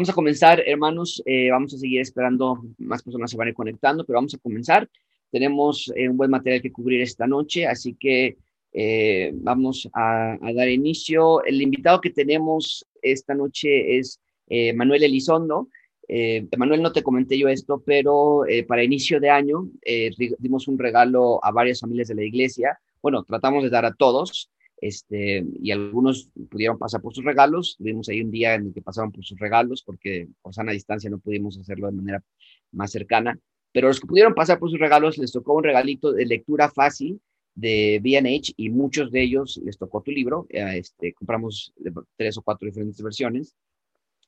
[0.00, 1.22] Vamos a comenzar, hermanos.
[1.26, 4.38] Eh, vamos a seguir esperando, más personas se van a ir conectando, pero vamos a
[4.38, 4.88] comenzar.
[5.30, 8.38] Tenemos eh, un buen material que cubrir esta noche, así que
[8.72, 11.44] eh, vamos a, dar inicio.
[11.44, 14.18] El invitado que tenemos esta noche es
[14.74, 15.68] Manuel Elizondo.
[16.56, 19.68] Manuel, no te comenté yo esto, pero para inicio de año
[20.38, 22.80] dimos un regalo a varias familias de la iglesia.
[23.02, 27.76] Bueno, tratamos de dar a todos este, y algunos pudieron pasar por sus regalos.
[27.78, 31.10] Tuvimos ahí un día en el que pasaron por sus regalos porque por sana distancia
[31.10, 32.24] no pudimos hacerlo de manera
[32.72, 33.38] más cercana.
[33.72, 37.20] Pero los que pudieron pasar por sus regalos les tocó un regalito de lectura fácil
[37.54, 40.46] de B&H y muchos de ellos les tocó tu libro.
[40.48, 41.72] Eh, este, compramos
[42.16, 43.54] tres o cuatro diferentes versiones.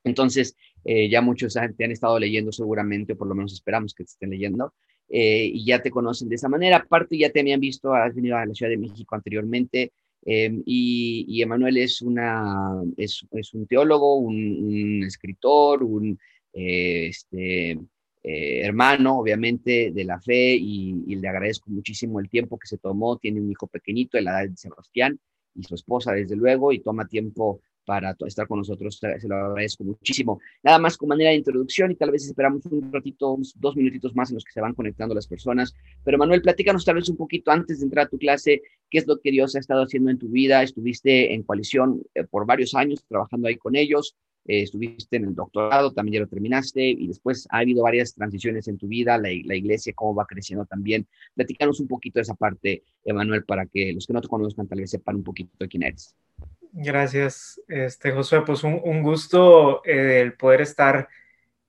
[0.04, 4.04] Entonces, eh, ya muchos te han estado leyendo seguramente, o por lo menos esperamos que
[4.04, 4.74] te estén leyendo,
[5.08, 6.78] eh, y ya te conocen de esa manera.
[6.78, 9.92] Aparte, ya te habían visto, has venido a la Ciudad de México anteriormente,
[10.24, 16.18] Em, y, Emanuel es, una, es un teólogo, un, escritor, un
[16.52, 22.58] eh, este, eh, hermano, obviamente, de la fe y, y, le agradezco muchísimo el tiempo
[22.58, 23.18] que se tomó.
[23.18, 25.18] Tiene un hijo pequeñito de la edad de Sebastián
[25.54, 29.84] y su esposa, desde luego, y toma tiempo para estar con nosotros, se lo agradezco
[29.84, 30.40] muchísimo.
[30.62, 34.14] Nada más con manera de introducción y tal vez esperamos un ratito, unos dos minutitos
[34.14, 35.74] más en los que se van conectando las personas.
[36.04, 39.06] Pero Manuel, platícanos tal vez un poquito antes de entrar a tu clase, qué es
[39.06, 40.62] lo que Dios ha estado haciendo en tu vida.
[40.62, 44.16] Estuviste en coalición eh, por varios años trabajando ahí con ellos.
[44.44, 48.66] Eh, estuviste en el doctorado, también ya lo terminaste, y después ha habido varias transiciones
[48.66, 51.06] en tu vida, la, la, iglesia, cómo va creciendo también.
[51.34, 54.80] Platícanos un poquito de esa parte, Emanuel, para que los que no te conozcan tal
[54.80, 56.16] vez sepan un poquito de quién eres.
[56.74, 58.42] Gracias, este, Josué.
[58.46, 61.08] Pues un, gusto eh, el poder estar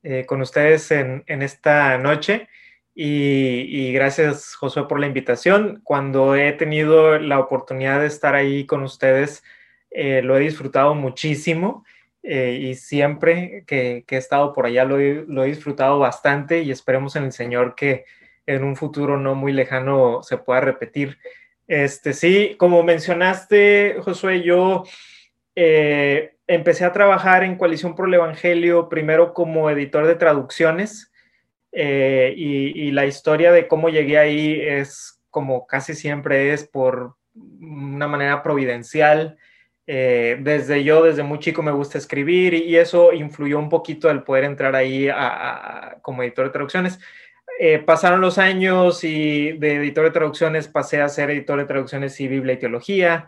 [0.02, 2.48] eh, con ustedes en, esta noche
[2.96, 5.82] y, gracias, Josué, por la invitación.
[5.84, 9.44] Cuando he tenido la oportunidad de estar ahí con ustedes,
[9.92, 11.86] eh, lo he disfrutado muchísimo
[12.24, 17.18] y siempre que, he estado por allá lo he, lo he disfrutado bastante y esperemos
[17.18, 18.06] en el Señor que
[18.46, 21.18] en un futuro no muy lejano se pueda repetir.
[21.68, 24.84] Este, sí, como mencionaste, Josué, yo
[25.56, 31.12] eh, empecé a trabajar en Coalición por el Evangelio primero como editor de traducciones
[31.72, 38.08] eh, y, la historia de cómo llegué ahí es como casi siempre es por una
[38.08, 39.38] manera providencial.
[39.86, 44.24] Eh, desde yo, desde muy chico me gusta escribir y, eso influyó un poquito el
[44.24, 45.08] poder entrar ahí
[46.02, 47.00] como editor de traducciones.
[47.60, 52.20] Eh, pasaron los años y de editor de traducciones pasé a ser editor de traducciones
[52.20, 53.28] y Biblia y Teología.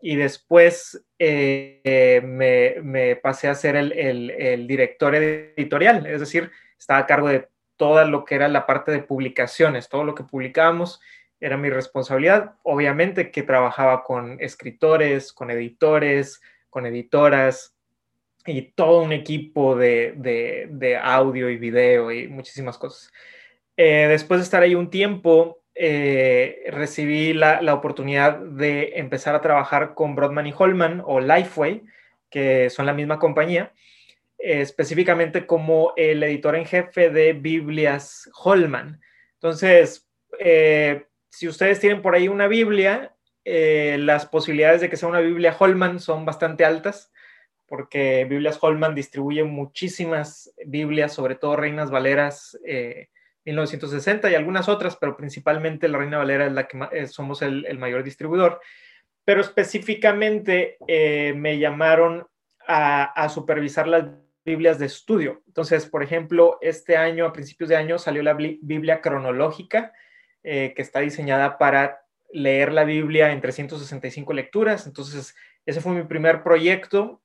[0.00, 7.28] Y después eh, me, pasé a ser el, director editorial, es decir, estaba a cargo
[7.28, 11.00] de toda lo que era la parte de publicaciones, todo lo que publicábamos
[11.38, 12.56] era mi responsabilidad.
[12.64, 17.76] Obviamente que trabajaba con escritores, con editores, con editoras
[18.44, 23.12] y todo un equipo de audio y video y muchísimas cosas.
[23.76, 29.94] Eh, después de estar ahí un tiempo, eh, recibí la, oportunidad de empezar a trabajar
[29.94, 31.82] con Broadman y Holman o Lifeway,
[32.30, 33.72] que son la misma compañía,
[34.38, 39.00] específicamente como el editor en jefe de Biblias Holman.
[39.34, 45.18] Entonces, eh, si ustedes tienen por ahí una Biblia, las posibilidades de que sea una
[45.18, 47.12] Biblia Holman son bastante altas,
[47.66, 52.56] porque Biblias Holman distribuye muchísimas Biblias, sobre todo Reinas Valeras
[53.44, 57.78] 1960 y algunas otras, pero principalmente la Reina Valera es la que eh, somos el,
[57.78, 58.60] mayor distribuidor.
[59.24, 62.26] Pero específicamente eh, me llamaron
[62.66, 64.04] a, supervisar las
[64.44, 65.42] Biblias de estudio.
[65.46, 69.92] Entonces, por ejemplo, este año, a principios de año, salió la Biblia cronológica,
[70.42, 72.02] eh, que está diseñada para
[72.32, 74.86] leer la Biblia en 365 lecturas.
[74.86, 75.36] Entonces,
[75.66, 77.20] ese fue mi primer proyecto.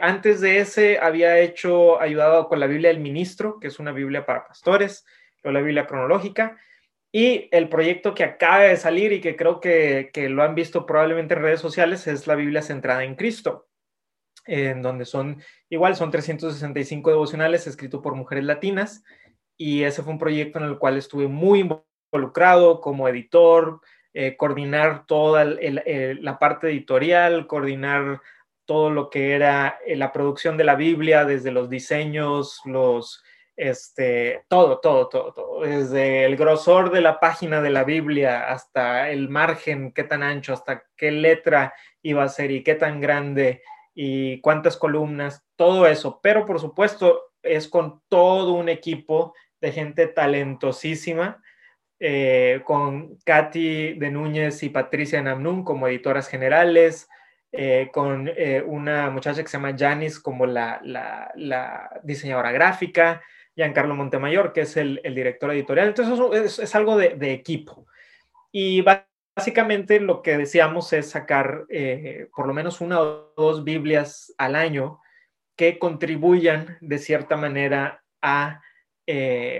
[0.00, 4.24] antes de ese, había hecho, ayudado con la Biblia del Ministro, que es una Biblia
[4.24, 5.04] para pastores
[5.42, 6.58] la Biblia cronológica.
[7.10, 11.34] Y el proyecto que acaba de salir y que creo que, lo han visto probablemente
[11.34, 13.68] en redes sociales es la Biblia centrada en Cristo,
[14.44, 19.04] en donde son, igual son 365 devocionales escritos por mujeres latinas.
[19.56, 21.60] Y ese fue un proyecto en el cual estuve muy
[22.12, 23.80] involucrado como editor,
[24.12, 28.20] eh, coordinar toda la parte editorial, coordinar
[28.66, 33.24] todo lo que era eh, la producción de la Biblia, desde los diseños, los
[33.58, 39.10] este, todo, todo, todo, todo, desde el grosor de la página de la Biblia hasta
[39.10, 43.62] el margen, qué tan ancho, hasta qué letra iba a ser y qué tan grande
[43.94, 46.20] y cuántas columnas, todo eso.
[46.22, 51.42] Pero por supuesto es con todo un equipo de gente talentosísima,
[51.98, 57.08] eh, con Katy de Núñez y Patricia Namnun como editoras generales,
[57.50, 60.80] eh, con eh, una muchacha que se llama Janice como la,
[62.04, 63.20] diseñadora gráfica,
[63.58, 65.88] Giancarlo Montemayor, que es el, director editorial.
[65.88, 67.88] Entonces es, algo de, equipo.
[68.52, 68.84] Y
[69.34, 74.54] básicamente lo que decíamos es sacar eh, por lo menos una o dos Biblias al
[74.54, 75.00] año
[75.56, 78.62] que contribuyan de cierta manera a,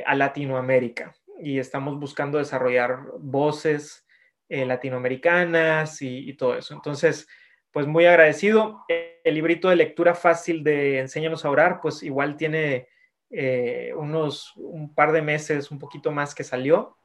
[0.06, 1.16] a Latinoamérica.
[1.42, 4.06] Y estamos buscando desarrollar voces
[4.48, 6.72] latinoamericanas y, y todo eso.
[6.72, 7.26] Entonces,
[7.72, 8.84] pues muy agradecido.
[8.86, 12.86] El librito de lectura fácil de Enséñanos a orar, pues igual tiene
[13.30, 16.96] eh, unos un par de meses, un poquito más que salió.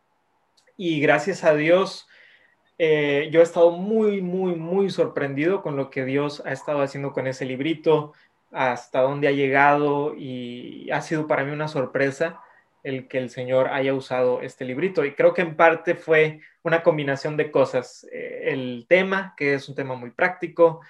[0.77, 2.07] Y gracias a Dios,
[2.77, 7.13] eh, yo he estado muy, muy, muy sorprendido con lo que Dios ha estado haciendo
[7.13, 8.13] con ese librito,
[8.51, 12.41] hasta dónde ha llegado y ha sido para mí una sorpresa
[12.83, 15.05] el que el Señor haya usado este librito.
[15.05, 18.05] Y creo que en parte fue una combinación de cosas.
[18.11, 20.81] Eh, el tema, que es un tema muy práctico,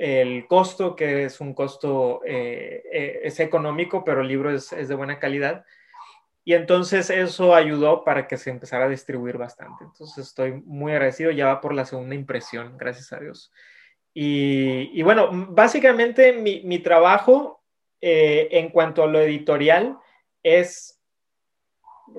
[0.00, 4.88] el costo, que es un costo, eh, eh, es económico, pero el libro es, es,
[4.88, 5.64] de buena calidad.
[6.44, 9.84] Y entonces eso ayudó para que se empezara a distribuir bastante.
[9.84, 13.52] Entonces estoy muy agradecido, ya va por la segunda impresión, gracias a Dios.
[14.12, 17.62] Y, bueno, básicamente mi, mi trabajo
[18.00, 19.98] en cuanto a lo editorial
[20.42, 21.00] es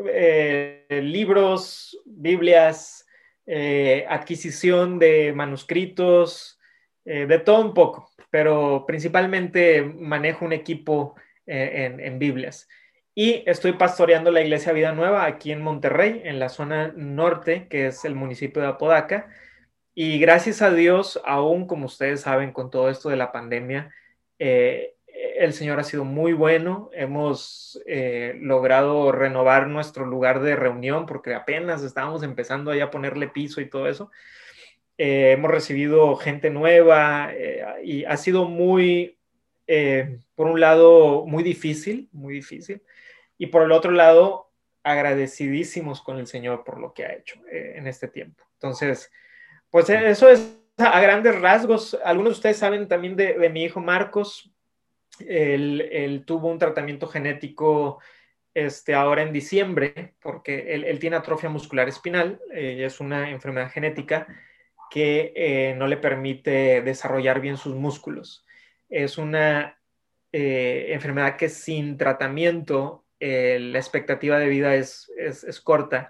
[0.07, 3.05] eh, libros, Biblias,
[3.45, 6.59] eh, adquisición de manuscritos,
[7.05, 11.15] eh, de todo un poco, pero principalmente manejo un equipo
[11.45, 12.69] en, Biblias.
[13.13, 17.87] Y estoy pastoreando la Iglesia Vida Nueva aquí en Monterrey, en la zona norte, que
[17.87, 19.27] es el municipio de Apodaca.
[19.93, 23.93] Y gracias a Dios, aún como ustedes saben, con todo esto de la pandemia,
[25.41, 26.89] el Señor ha sido muy bueno.
[26.93, 33.61] Hemos eh, logrado renovar nuestro lugar de reunión porque apenas estábamos empezando a ponerle piso
[33.61, 34.11] y todo eso.
[35.03, 39.17] Eh, hemos recibido gente nueva eh, y ha sido muy,
[40.35, 42.83] por un lado, muy difícil, muy difícil.
[43.37, 44.51] Y por el otro lado,
[44.83, 48.43] agradecidísimos con el Señor por lo que ha hecho en este tiempo.
[48.53, 49.11] Entonces,
[49.71, 51.97] pues eso es a grandes rasgos.
[52.03, 54.51] Algunos de ustedes saben también de, de mi hijo Marcos,
[55.27, 57.99] él, tuvo un tratamiento genético
[58.53, 64.27] este, ahora en diciembre, porque él, tiene atrofia muscular espinal, eh, es una enfermedad genética
[64.91, 68.45] que eh, no le permite desarrollar bien sus músculos.
[68.89, 69.79] Es una
[70.31, 76.09] eh, enfermedad que sin tratamiento la expectativa de vida es, es, corta,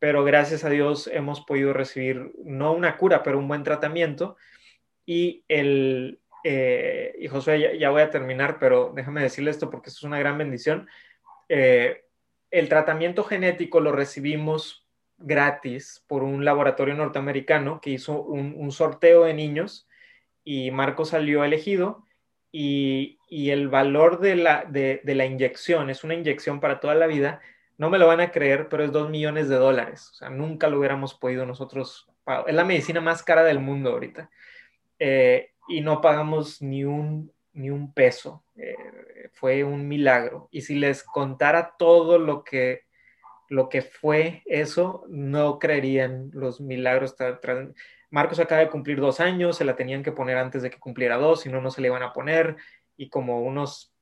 [0.00, 4.36] pero gracias a Dios hemos podido recibir no una cura, pero un buen tratamiento
[5.06, 10.00] y el, eh, y Josué, ya, voy a terminar, pero déjame decirle esto porque esto
[10.00, 10.88] es una gran bendición.
[11.48, 12.04] Eh,
[12.50, 14.81] el tratamiento genético lo recibimos
[15.18, 19.88] gratis por un laboratorio norteamericano que hizo un, sorteo de niños
[20.44, 22.04] y Marco salió elegido
[22.50, 27.40] y, el valor de la, inyección, es una inyección para toda la vida,
[27.78, 30.12] no me lo van a creer, pero es dos millones de dólares.
[30.30, 32.06] Nunca lo hubiéramos podido nosotros.
[32.46, 34.30] Es la medicina más cara del mundo ahorita.
[34.98, 38.44] Eh, y no pagamos ni un, ni un peso.
[38.56, 38.76] Eh,
[39.32, 40.48] fue un milagro.
[40.50, 42.82] Y si les contara todo lo que,
[43.52, 47.14] lo que fue eso, no creerían los milagros.
[48.10, 51.18] Marcos acaba de cumplir dos años, se la tenían que poner antes de que cumpliera
[51.18, 52.56] dos, si no, no se le iban a poner.
[52.96, 53.92] Y como unos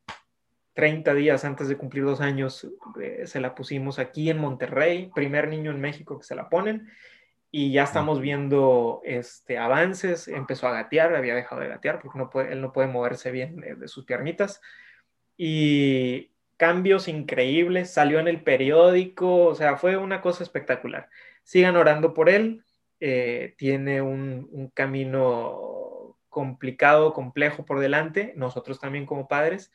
[0.74, 2.68] 30 días antes de cumplir dos años,
[3.02, 6.88] eh, se la pusimos aquí en Monterrey, primer niño en México que se la ponen
[7.52, 10.28] y ya estamos viendo este, avances.
[10.28, 13.56] Empezó a gatear, había dejado de gatear porque no puede, él no puede moverse bien
[13.60, 14.60] de, sus piernitas.
[15.36, 16.29] Y
[16.60, 21.08] cambios increíbles, salió en el periódico, o sea, fue una cosa espectacular.
[21.42, 22.62] Sigan orando por él,
[23.00, 29.72] eh, tiene un, un, camino complicado, complejo por delante, nosotros también como padres,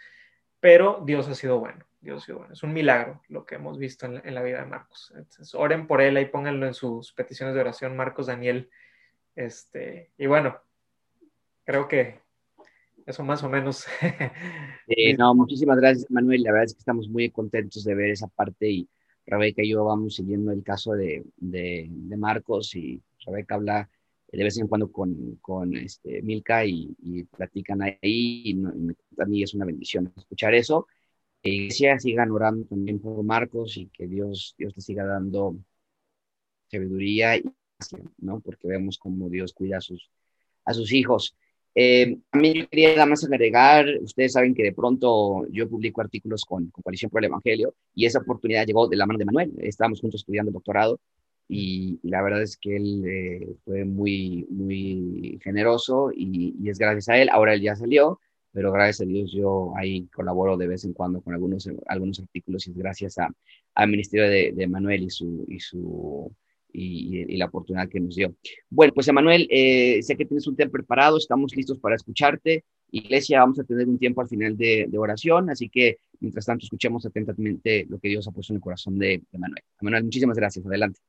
[0.59, 1.83] pero Dios ha sido bueno.
[2.01, 2.53] Dios bueno.
[2.53, 5.11] Es un milagro lo que hemos visto en, la vida de Marcos.
[5.15, 8.69] Entonces, oren por él, ahí pónganlo en sus peticiones de oración, Marcos Daniel.
[9.35, 10.61] Este, y bueno,
[11.63, 12.19] creo que
[13.05, 13.85] eso más o menos.
[15.17, 16.43] no, muchísimas gracias, Manuel.
[16.43, 18.89] La verdad es que estamos muy contentos de ver esa parte y
[19.25, 23.89] Rebeca y yo vamos siguiendo el caso de, de, Marcos y Rebeca habla
[24.31, 26.95] de vez en cuando con, con este, Milka y,
[27.35, 30.87] platican ahí y, y, a mí es una bendición escuchar eso
[31.49, 35.55] iglesia sigan orando también por Marcos y que Dios, Dios te siga dando
[36.67, 37.43] sabiduría, y,
[38.17, 38.39] ¿no?
[38.39, 40.09] Porque vemos cómo Dios cuida a sus,
[40.65, 41.35] a sus hijos.
[41.77, 46.45] Eh, también yo quería nada más agregar, ustedes saben que de pronto yo publico artículos
[46.45, 49.53] con, con, Coalición por el Evangelio y esa oportunidad llegó de la mano de Manuel.
[49.59, 51.01] Estábamos juntos estudiando el doctorado
[51.49, 57.17] y, la verdad es que él eh, fue muy, muy generoso y, es gracias a
[57.17, 57.29] él.
[57.29, 58.19] Ahora él ya salió,
[58.53, 62.67] pero gracias a Dios yo ahí colaboro de vez en cuando con algunos, algunos artículos
[62.67, 63.29] y es gracias a,
[63.75, 66.31] al Ministerio de, de Manuel y su, y su
[66.75, 68.35] y, la oportunidad que nos dio.
[68.69, 72.63] Bueno, pues Emanuel, eh, sé que tienes un tema preparado, estamos listos para escucharte.
[72.91, 76.65] Iglesia, vamos a tener un tiempo al final de, de oración, así que mientras tanto
[76.65, 79.63] escuchemos atentamente lo que Dios ha puesto en el corazón de, de Manuel.
[79.81, 80.65] Manuel, muchísimas gracias.
[80.65, 80.99] Adelante.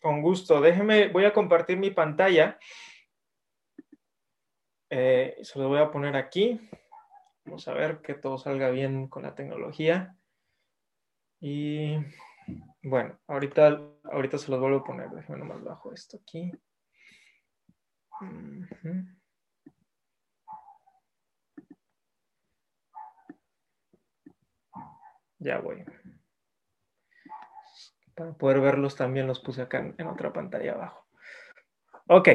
[0.00, 0.60] Con gusto.
[0.60, 2.58] Déjeme, voy a compartir mi pantalla.
[4.90, 6.60] Eh, se lo voy a poner aquí.
[7.44, 10.16] Vamos a ver que todo salga bien con la tecnología.
[11.40, 11.96] Y
[12.82, 15.10] bueno, ahorita, ahorita se los vuelvo a poner.
[15.10, 16.52] Déjenme nomás bajo esto aquí.
[25.38, 25.84] Ya voy.
[28.14, 31.06] Para poder verlos también los puse acá en, otra pantalla abajo.
[32.08, 32.28] Ok.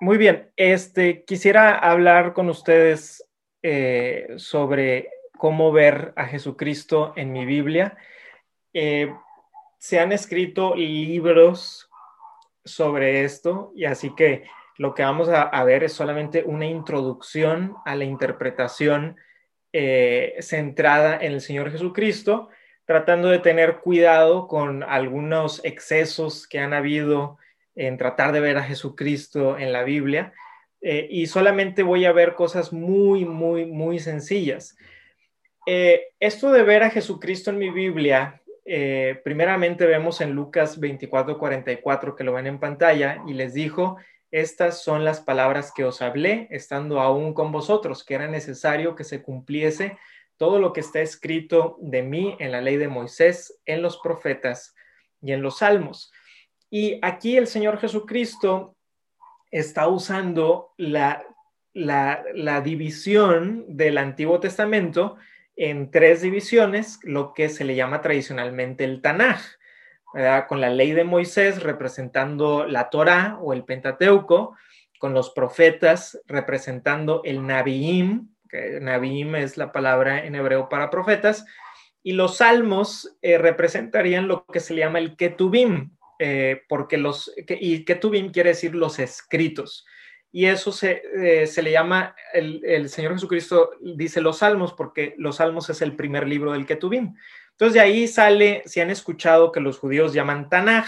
[0.00, 0.52] Muy bien.
[0.56, 3.28] Este, quisiera hablar con ustedes
[3.62, 7.96] eh, sobre cómo ver a Jesucristo en mi Biblia.
[8.72, 9.12] Eh,
[9.78, 11.90] se han escrito libros
[12.64, 14.44] sobre esto y así que
[14.78, 19.16] lo que vamos a, ver es solamente una introducción a la interpretación
[19.72, 22.48] eh, centrada en el Señor Jesucristo
[22.84, 27.38] tratando de tener cuidado con algunos excesos que han habido
[27.74, 30.32] en tratar de ver a Jesucristo en la Biblia.
[30.80, 34.76] Eh, y solamente voy a ver cosas muy, muy, muy sencillas.
[35.64, 42.14] Esto de ver a Jesucristo en mi Biblia, eh, primeramente vemos en Lucas 24, 44,
[42.14, 43.96] que lo ven en pantalla, y les dijo,
[44.30, 49.04] estas son las palabras que os hablé, estando aún con vosotros, que era necesario que
[49.04, 49.98] se cumpliese
[50.36, 54.74] todo lo que está escrito de mí en la ley de Moisés, en los profetas
[55.20, 56.12] y en los salmos.
[56.70, 58.74] Y aquí el Señor Jesucristo
[59.50, 61.22] está usando la,
[61.74, 65.16] la, división del Antiguo Testamento
[65.64, 69.40] en tres divisiones, lo que se le llama tradicionalmente el Tanaj,
[70.48, 74.56] con la ley de Moisés representando la Torá o el Pentateuco,
[74.98, 78.80] con los profetas representando el Nabiim, que
[79.38, 81.46] es la palabra en hebreo para profetas,
[82.02, 87.32] y los salmos eh, representarían lo que se le llama el ketubim, eh, porque los,
[87.36, 89.86] y ketubim quiere decir los escritos.
[90.32, 95.14] Y eso se, eh, se le llama, el, el, Señor Jesucristo dice los salmos, porque
[95.18, 97.14] los salmos es el primer libro del ketubim.
[97.50, 100.86] Entonces de ahí sale, si han escuchado que los judíos llaman Tanaj,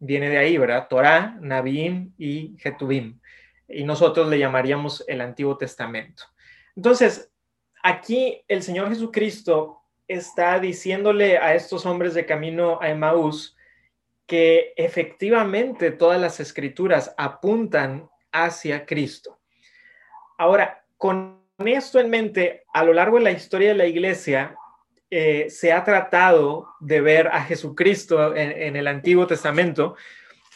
[0.00, 0.88] viene de ahí, ¿verdad?
[0.88, 3.20] Torah, Nabim y Ketubim.
[3.68, 6.24] Y nosotros le llamaríamos el Antiguo Testamento.
[6.74, 7.30] Entonces,
[7.82, 13.56] aquí el Señor Jesucristo está diciéndole a estos hombres de camino a Emaús
[14.26, 19.38] que efectivamente todas las escrituras apuntan hacia Cristo.
[20.38, 24.56] Ahora, con esto en mente, a lo largo de la historia de la iglesia,
[25.10, 29.96] eh, se ha tratado de ver a Jesucristo en, el Antiguo Testamento,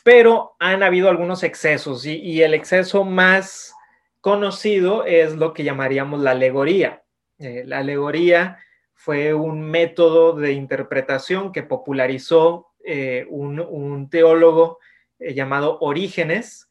[0.04, 3.74] pero han habido algunos excesos y el exceso más
[4.20, 7.02] conocido es lo que llamaríamos la alegoría.
[7.38, 8.58] Eh, la alegoría
[8.94, 14.78] fue un método de interpretación que popularizó eh, un, teólogo
[15.18, 16.68] llamado Orígenes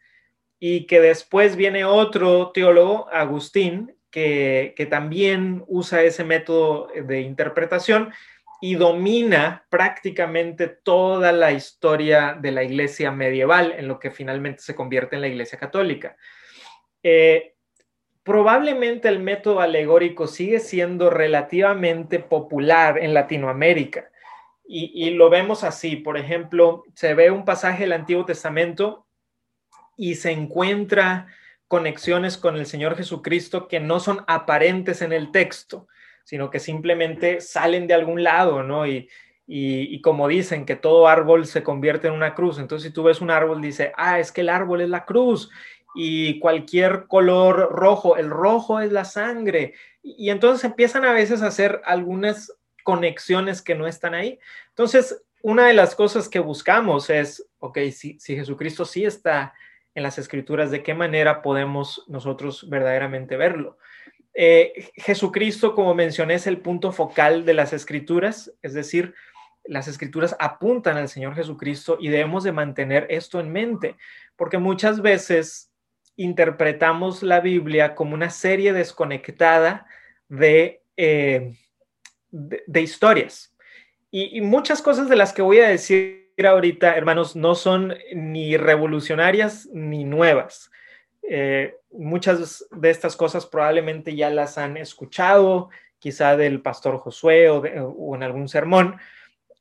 [0.66, 8.14] y que después viene otro teólogo, Agustín, que, también usa ese método de interpretación
[8.62, 14.74] y domina prácticamente toda la historia de la iglesia medieval en lo que finalmente se
[14.74, 16.16] convierte en la iglesia católica.
[17.04, 17.56] Eh,
[18.24, 24.10] probablemente el método alegórico sigue siendo relativamente popular en Latinoamérica.
[24.66, 29.03] Y, lo vemos así, por ejemplo, se ve un pasaje del Antiguo Testamento
[29.98, 31.28] y se encuentra
[31.68, 35.88] conexiones con el Señor Jesucristo que no son aparentes en el texto,
[36.24, 38.86] sino que simplemente salen de algún lado, ¿no?
[38.86, 39.10] Y,
[39.46, 43.20] y, como dicen que todo árbol se convierte en una cruz, entonces si tú ves
[43.20, 45.50] un árbol, dice, ah, es que el árbol es la cruz,
[45.94, 49.74] y cualquier color rojo, el rojo es la sangre.
[50.02, 54.40] Y, entonces empiezan a veces a hacer algunas conexiones que no están ahí.
[54.70, 59.54] Entonces, una de las cosas que buscamos es, ok, si, si Jesucristo sí está
[59.96, 63.78] en las escrituras, ¿de qué manera podemos nosotros verdaderamente verlo?
[64.34, 69.14] Eh, Jesucristo, como mencioné, es el punto focal de las escrituras, es decir,
[69.66, 73.96] las escrituras apuntan al Señor Jesucristo y debemos de mantener esto en mente,
[74.36, 75.72] porque muchas veces
[76.16, 79.86] interpretamos la Biblia como una serie desconectada
[80.28, 81.56] de, eh,
[82.32, 83.56] de, historias.
[84.12, 89.68] Y, muchas cosas de las que voy a decir ahorita, hermanos, no son ni revolucionarias
[89.72, 90.72] ni nuevas.
[91.24, 98.16] Eh, muchas de estas cosas probablemente ya las han escuchado, quizá del pastor Josué o,
[98.16, 98.98] en algún sermón,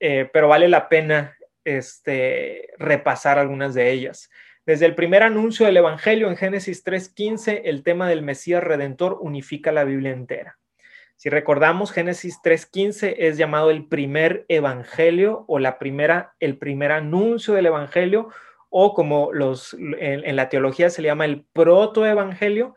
[0.01, 4.31] eh, pero vale la pena este, repasar algunas de ellas.
[4.67, 9.73] Desde el primer anuncio del Evangelio en Génesis 3.15, el tema del Mesías Redentor unifica
[9.73, 10.59] la Biblia entera.
[11.23, 17.55] Si recordamos, Génesis 3.15 es llamado el primer Evangelio o la primera, el primer anuncio
[17.55, 18.31] del Evangelio
[18.71, 22.75] o como los, en, la teología se le llama el protoevangelio,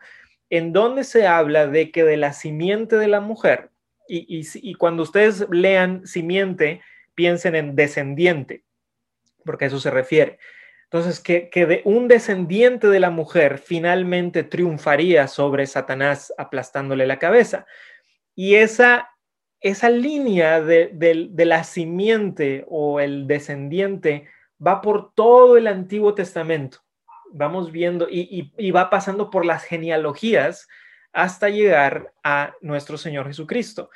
[0.48, 3.70] en donde se habla de que de la simiente de la mujer,
[4.06, 6.82] y, y cuando ustedes lean simiente,
[7.16, 8.62] piensen en descendiente,
[9.44, 10.38] porque a eso se refiere.
[10.84, 17.18] Entonces, que, que, de un descendiente de la mujer finalmente triunfaría sobre Satanás aplastándole la
[17.18, 17.66] cabeza.
[18.36, 19.10] Y esa,
[19.60, 24.28] esa línea de, de la simiente o el descendiente
[24.64, 26.78] va por todo el Antiguo Testamento.
[27.32, 30.68] Vamos viendo y, y, va pasando por las genealogías
[31.12, 33.90] hasta llegar a nuestro Señor Jesucristo.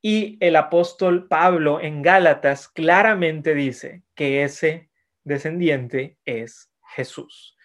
[0.00, 4.90] Y el apóstol Pablo en Gálatas claramente dice que ese
[5.24, 7.56] descendiente es Jesús.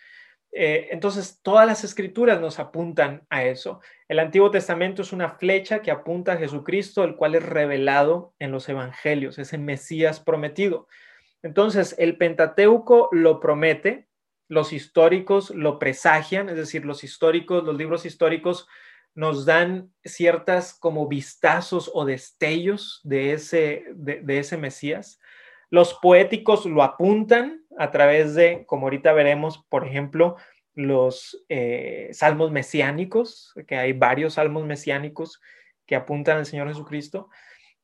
[0.51, 3.81] Eh, entonces, todas las escrituras nos apuntan a eso.
[4.13, 8.51] El Antiguo Testamento es una flecha que apunta a Jesucristo, el cual es revelado en
[8.51, 10.87] los evangelios, es el Mesías prometido.
[11.41, 14.07] Entonces, el Pentateuco lo promete,
[14.47, 18.67] los históricos lo presagian, es decir, los históricos, los libros históricos
[19.15, 25.19] nos dan ciertas como vistazos o destellos de ese, de ese Mesías.
[25.71, 30.35] Los poéticos lo apuntan a través de, como ahorita veremos, por ejemplo,
[30.75, 35.41] los eh, salmos mesiánicos, que hay varios salmos mesiánicos
[35.85, 37.29] que apuntan al Señor Jesucristo.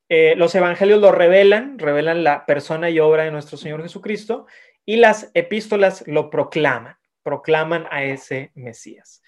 [0.08, 4.48] Eh, los evangelios lo revelan, revelan la persona y obra de nuestro Señor Jesucristo,
[4.86, 9.22] y las epístolas lo proclaman, proclaman a ese Mesías.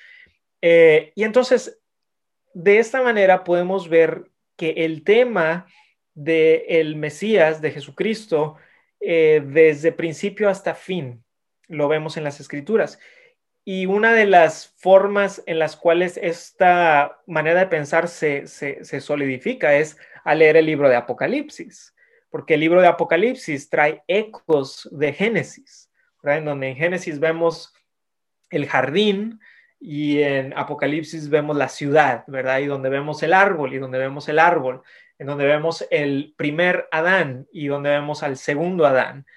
[0.62, 1.80] Eh, y entonces,
[2.54, 5.68] de esta manera podemos ver que el tema
[6.14, 8.58] del el Mesías, de Jesucristo,
[9.00, 11.24] desde principio hasta fin.
[11.68, 13.00] Lo vemos en las escrituras.
[13.64, 18.48] Y una de las formas en las cuales esta manera de pensar se,
[19.00, 21.96] solidifica es al leer el libro de Apocalipsis,
[22.30, 25.92] porque el libro de Apocalipsis trae ecos de Génesis,
[26.24, 27.74] en donde en Génesis vemos
[28.50, 29.40] el jardín
[29.80, 32.60] y en Apocalipsis vemos la ciudad, ¿verdad?
[32.60, 34.84] Y donde vemos el árbol y donde vemos el árbol
[35.22, 39.28] en donde vemos el primer Adán y donde vemos al segundo Adán.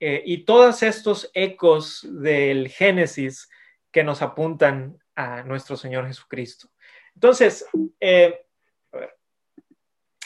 [0.00, 3.50] Eh, y todos estos ecos del Génesis
[3.94, 6.68] que nos apuntan a nuestro Señor Jesucristo.
[7.14, 7.64] Entonces,
[8.00, 8.44] eh,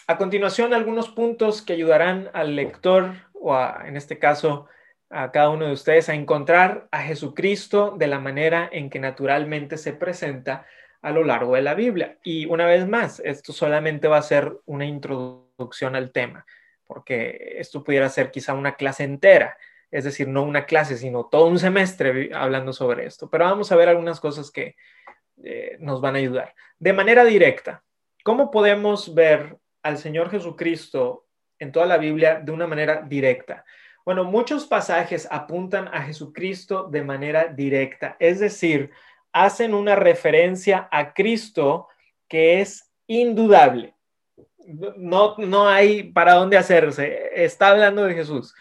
[0.07, 3.54] a, continuación, algunos puntos que ayudarán al lector, o
[3.85, 4.68] en este caso
[5.11, 9.76] a cada uno de ustedes, a encontrar a Jesucristo de la manera en que naturalmente
[9.76, 10.66] se presenta
[11.02, 12.16] a lo largo de la Biblia.
[12.24, 16.46] Y una vez más, esto solamente va a ser una introducción al tema,
[16.87, 19.59] porque esto pudiera ser quizá una clase entera,
[19.90, 23.29] es decir, no una clase, sino todo un semestre hablando sobre esto.
[23.31, 24.77] Pero vamos a ver algunas cosas que
[25.42, 26.55] eh, nos van a ayudar.
[26.79, 27.83] De manera directa,
[28.22, 31.27] ¿cómo podemos ver al Señor Jesucristo
[31.59, 33.64] en toda la Biblia de una manera directa?
[34.05, 38.90] Bueno, muchos pasajes apuntan a Jesucristo de manera directa, es decir,
[39.33, 41.88] hacen una referencia a Cristo
[42.27, 43.94] que es indudable.
[44.96, 47.31] No, no hay para dónde hacerse.
[47.35, 48.55] Está hablando de Jesús.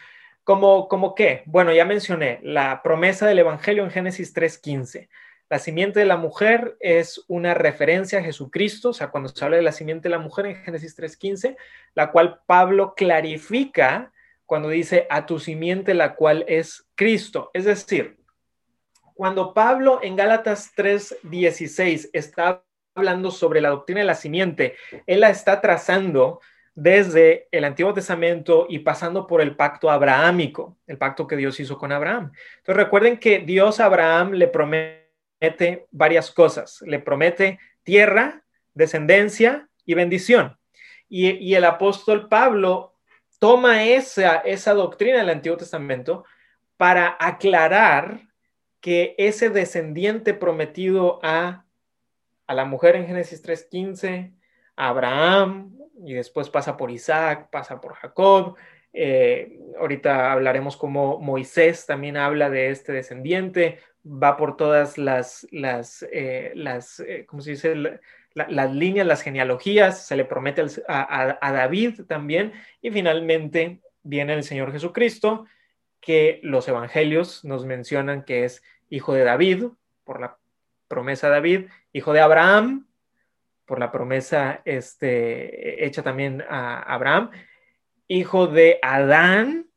[0.48, 1.42] ¿Como, como qué?
[1.44, 5.10] Bueno, ya mencioné la promesa del Evangelio en Génesis 3.15.
[5.50, 9.58] La simiente de la mujer es una referencia a Jesucristo, o sea, cuando se habla
[9.58, 11.54] de la simiente de la mujer en Génesis 3.15,
[11.94, 14.10] la cual Pablo clarifica
[14.46, 17.50] cuando dice a tu simiente, la cual es Cristo.
[17.52, 18.16] Es decir,
[19.12, 25.28] cuando Pablo en Gálatas 3:16 está hablando sobre la doctrina de la simiente, él la
[25.28, 26.40] está trazando
[26.80, 31.76] desde el Antiguo Testamento y pasando por el pacto abrahámico, el pacto que Dios hizo
[31.76, 32.30] con Abraham.
[32.58, 36.80] Entonces recuerden que Dios a Abraham le promete varias cosas.
[36.82, 40.56] Le promete tierra, descendencia y bendición.
[41.08, 42.94] Y, el apóstol Pablo
[43.40, 46.24] toma esa, esa doctrina del Antiguo Testamento
[46.76, 48.20] para aclarar
[48.80, 51.64] que ese descendiente prometido a,
[52.46, 54.32] a la mujer en Génesis 3.15,
[54.76, 58.56] a Abraham, y después pasa por Isaac, pasa por Jacob.
[58.92, 66.06] Eh, ahorita hablaremos cómo Moisés también habla de este descendiente, va por todas las, las,
[66.10, 68.00] eh, las eh, ¿cómo se dice?
[68.34, 74.44] las líneas, las genealogías, se le promete a, a David también, y finalmente viene el
[74.44, 75.46] Señor Jesucristo,
[76.00, 79.64] que los evangelios nos mencionan que es hijo de David,
[80.04, 80.38] por la
[80.86, 82.87] promesa de David, hijo de Abraham,
[83.68, 87.30] por la promesa este, hecha también a Abraham,
[88.08, 89.68] hijo de Adán,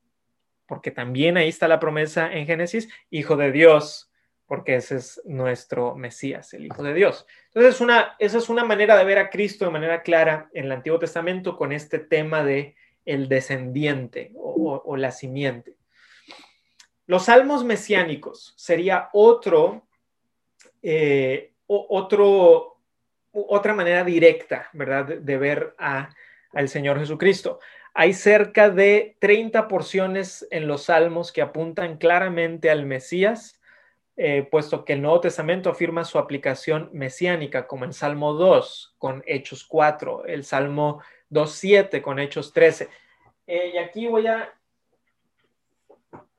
[0.66, 4.12] porque también ahí está la promesa en Génesis, hijo de Dios,
[4.52, 7.26] porque ese es nuestro Mesías, el Hijo de Dios.
[7.54, 10.72] Entonces, una, esa es una manera de ver a Cristo de manera clara en el
[10.74, 12.76] Antiguo Testamento con este tema de
[13.06, 15.78] el descendiente o, la simiente.
[17.06, 19.88] Los salmos mesiánicos sería otro,
[20.82, 22.71] eh, otro,
[23.32, 27.60] otra manera directa, ¿verdad?, de, ver al Señor Jesucristo.
[27.94, 33.62] Hay cerca de 30 porciones en los salmos que apuntan claramente al Mesías
[34.18, 39.24] eh, puesto que el Nuevo Testamento afirma su aplicación mesiánica, como en Salmo 2 con
[39.26, 42.90] Hechos 4, el Salmo 2.7 con Hechos 13.
[43.48, 44.54] Eh, y aquí voy a,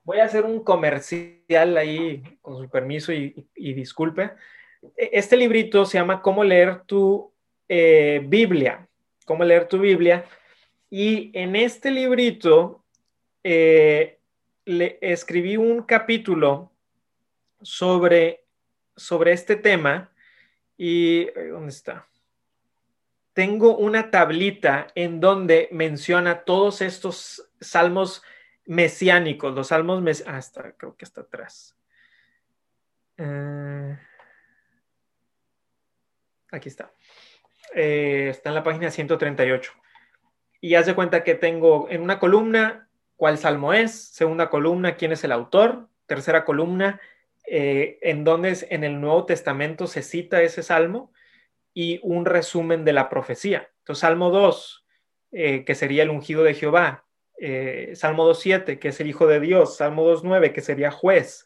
[0.05, 4.31] voy a hacer un comercial ahí, con su permiso y, disculpe.
[4.97, 7.33] E, este librito se llama Cómo leer tu
[7.69, 8.89] eh, Biblia,
[9.25, 10.25] cómo leer tu Biblia.
[10.91, 12.85] Y en este librito
[13.45, 16.73] le escribí un capítulo
[17.63, 18.45] sobre,
[18.97, 20.13] sobre este tema
[20.77, 22.09] y eh, ¿dónde está?
[23.33, 28.23] Tengo una tablita en donde menciona todos estos salmos
[28.67, 30.41] mesiánicos, los salmos mes ah,
[30.77, 31.77] creo que está atrás.
[33.17, 33.62] Eh,
[36.53, 36.93] aquí está.
[37.75, 39.73] Eh, está en la página 138.
[40.61, 45.13] Y haz de cuenta que tengo en una columna cuál salmo es, segunda columna quién
[45.13, 47.01] es el autor, tercera columna
[47.47, 51.13] eh, en donde en el Nuevo Testamento se cita ese salmo
[51.75, 53.71] y un resumen de la profecía.
[53.79, 54.87] Entonces, Salmo 2,
[55.33, 57.05] eh, que sería el ungido de Jehová,
[57.39, 61.45] eh, Salmo 2.7, que es el Hijo de Dios, Salmo 2.9, que sería juez,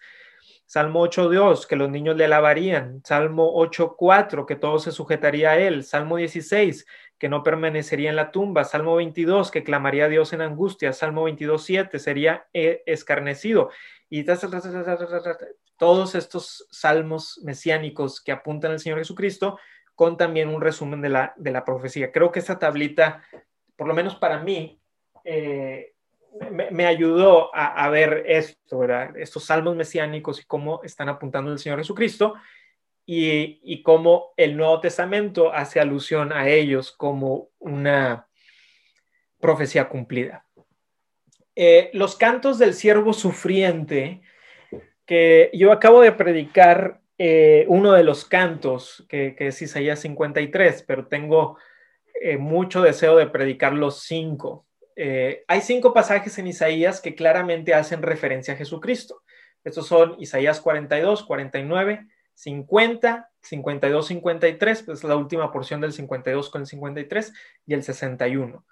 [0.66, 5.84] Salmo 8.2, que los niños le alabarían, Salmo 8.4, que todo se sujetaría a él,
[5.84, 6.86] Salmo 16,
[7.18, 11.28] que no permanecería en la tumba, Salmo 22, que clamaría a Dios en angustia, Salmo
[11.28, 13.70] 22.7, sería escarnecido.
[14.10, 14.24] Y
[15.78, 19.58] todos estos salmos mesiánicos que apuntan al Señor Jesucristo
[19.94, 22.12] con también un resumen de la, de la profecía.
[22.12, 23.22] Creo que esta tablita,
[23.76, 24.80] por lo menos para mí,
[25.24, 25.95] eh,
[26.70, 29.16] me, ayudó a, ver esto, ¿verdad?
[29.16, 32.34] estos salmos mesiánicos y cómo están apuntando al Señor Jesucristo
[33.06, 38.26] y, cómo el Nuevo Testamento hace alusión a ellos como una
[39.38, 40.44] profecía cumplida.
[41.54, 44.20] Eh, los cantos del siervo sufriente
[45.06, 51.06] que yo acabo de predicar eh, uno de los cantos, que, es Isaías 53, pero
[51.06, 51.56] tengo
[52.20, 54.65] eh, mucho deseo de predicar los cinco.
[54.96, 59.22] Eh, hay cinco pasajes en Isaías que claramente hacen referencia a Jesucristo.
[59.62, 66.62] Estos son Isaías 42, 49, 50, 52, 53, pues la última porción del 52 con
[66.62, 67.32] el 53
[67.66, 68.64] y el 61.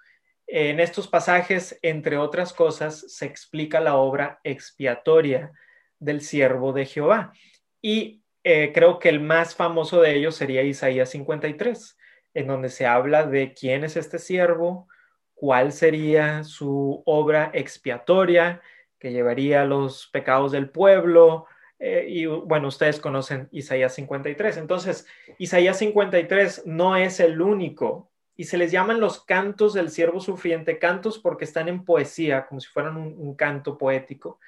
[0.47, 5.51] En estos pasajes, entre otras cosas, se explica la obra expiatoria
[5.99, 7.33] del siervo de Jehová.
[7.81, 11.97] Y eh, creo que el más famoso de ellos sería Isaías 53,
[12.35, 14.87] en donde se habla de quién es este siervo,
[15.35, 18.61] cuál sería su obra expiatoria
[18.97, 21.45] que llevaría los pecados del pueblo.
[21.77, 24.57] Eh, y bueno, ustedes conocen Isaías 53.
[24.57, 25.05] Entonces,
[25.37, 30.79] Isaías 53 no es el único y se les llaman los cantos del siervo sufriente,
[30.79, 34.39] cantos porque están en poesía, como si fueran un canto poético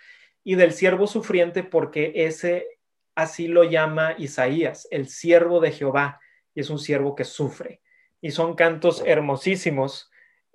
[0.48, 2.80] y del siervo sufriente porque ese
[3.16, 6.22] así lo llama Isaías, el siervo de Jehová,
[6.56, 7.82] y es un siervo que sufre.
[8.22, 10.10] Y son cantos hermosísimos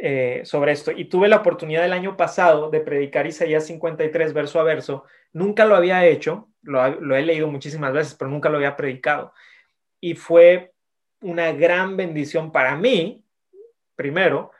[0.04, 0.90] eh, sobre esto.
[0.90, 5.04] Y tuve la oportunidad el año pasado de predicar Isaías 53 verso a verso.
[5.32, 9.32] Nunca lo había hecho, lo, lo he leído muchísimas veces, pero nunca lo había predicado.
[10.00, 10.72] Y fue
[11.20, 13.24] una gran bendición para mí,
[13.94, 14.50] primero,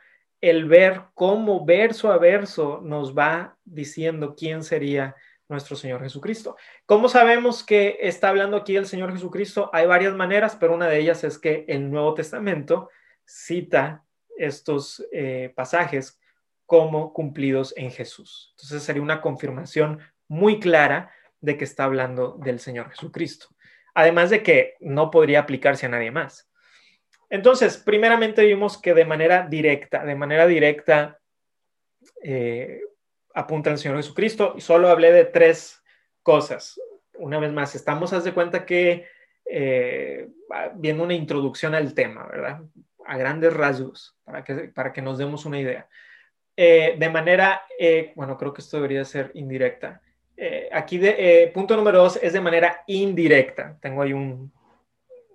[0.41, 5.17] el ver cómo verso a verso nos va diciendo quién sería
[5.49, 6.57] nuestro Señor Jesucristo.
[6.87, 9.71] ¿Cómo sabemos que está hablando aquí el Señor Jesucristo?
[9.73, 12.91] Hay varias maneras, pero una de ellas es que el Nuevo Testamento
[13.25, 14.05] cita
[14.37, 16.21] estos eh, pasajes
[16.67, 18.49] como cumplidos en Jesús.
[18.53, 23.49] Entonces sería una confirmación muy clara de que está hablando del Señor Jesucristo.
[23.95, 26.49] Además de que no podría aplicarse a nadie más.
[27.29, 31.19] Entonces, primeramente vimos que de manera directa, de manera directa,
[32.23, 32.81] eh,
[33.35, 35.83] apunta al Señor Jesucristo y solo hablé de tres
[36.23, 36.81] cosas.
[37.15, 39.07] Una vez más, estamos, haz de cuenta que
[39.45, 40.29] eh,
[40.75, 42.63] viendo una introducción al tema, ¿verdad?
[43.07, 45.89] A grandes rasgos, para que, para que nos demos una idea.
[46.57, 50.01] eh, de manera, eh, bueno, creo que esto debería ser indirecta.
[50.37, 53.79] Eh, aquí, de, punto número dos, es de manera indirecta.
[53.81, 54.53] Tengo ahí un,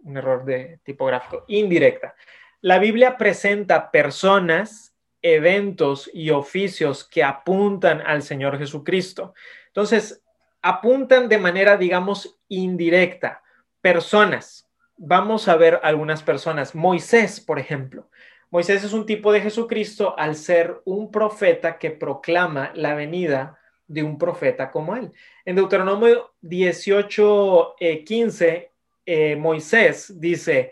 [0.04, 1.44] un error de tipográfico.
[1.48, 2.16] Indirecta.
[2.62, 9.34] La Biblia presenta personas, eventos y oficios que apuntan al Señor Jesucristo.
[9.68, 10.24] Entonces,
[10.62, 13.42] apuntan de manera, digamos, indirecta.
[13.82, 14.67] Personas.
[14.98, 16.74] Vamos a ver algunas personas.
[16.74, 18.10] Moisés, por ejemplo.
[18.50, 24.04] Moisés es un tipo de Jesucristo al ser un profeta que proclama la venida de
[24.04, 25.12] un profeta como él.
[25.46, 28.72] En Deuteronomio 18, 15, eh,
[29.06, 30.72] eh, Moisés dice,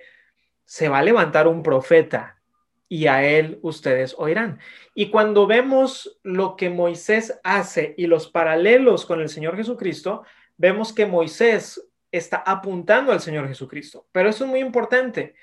[0.65, 2.41] se va a levantar un profeta
[2.89, 4.59] y a él ustedes oirán.
[4.93, 10.23] Y cuando vemos lo que Moisés hace y los paralelos con el Señor Jesucristo,
[10.57, 11.81] vemos que Moisés
[12.17, 14.07] está apuntando al Señor Jesucristo.
[14.11, 15.35] Pero eso es muy importante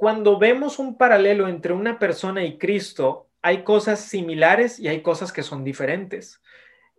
[0.00, 5.30] cuando vemos un paralelo entre una persona y Cristo, hay cosas similares y hay cosas
[5.30, 6.40] que son diferentes.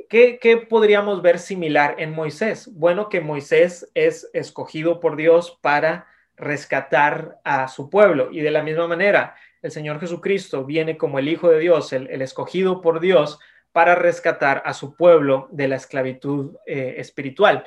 [0.08, 2.70] ¿Qué, podríamos ver similar en Moisés?
[2.72, 8.62] Bueno, que Moisés es escogido por Dios para rescatar a su pueblo y de la
[8.62, 9.34] misma manera
[9.64, 13.40] el Señor Jesucristo viene como el Hijo de Dios, el, escogido por Dios
[13.72, 17.66] para rescatar a su pueblo de la esclavitud eh, espiritual.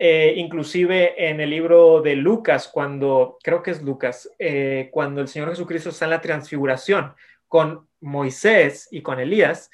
[0.00, 5.26] Eh, inclusive en el libro de Lucas, cuando, creo que es Lucas, eh, cuando el
[5.26, 7.14] Señor Jesucristo está en la transfiguración
[7.48, 9.70] con Moisés y con Elías,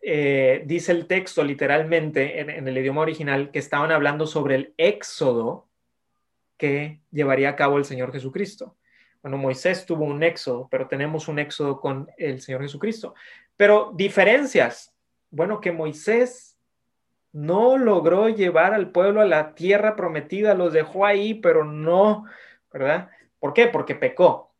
[0.00, 4.74] eh, dice el texto literalmente en, en, el idioma original que estaban hablando sobre el
[4.78, 5.68] éxodo
[6.56, 8.76] que llevaría a cabo el Señor Jesucristo.
[9.20, 13.14] Bueno, Moisés tuvo un éxodo, pero tenemos un éxodo con el Señor Jesucristo.
[13.56, 14.94] Pero diferencias.
[15.30, 16.55] Bueno, que Moisés
[17.36, 22.24] no logró llevar al pueblo a la tierra prometida, los dejó ahí, pero no,
[22.72, 23.10] ¿verdad?
[23.38, 23.66] ¿Por qué?
[23.66, 24.54] Porque pecó.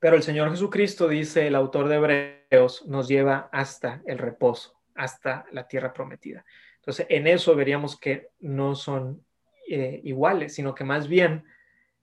[0.00, 5.46] Pero el Señor Jesucristo, dice el autor de Hebreos, nos lleva hasta el reposo, hasta
[5.50, 6.44] la tierra prometida.
[6.76, 9.24] Entonces, en eso veríamos que no son
[9.66, 11.44] eh, iguales, sino que más bien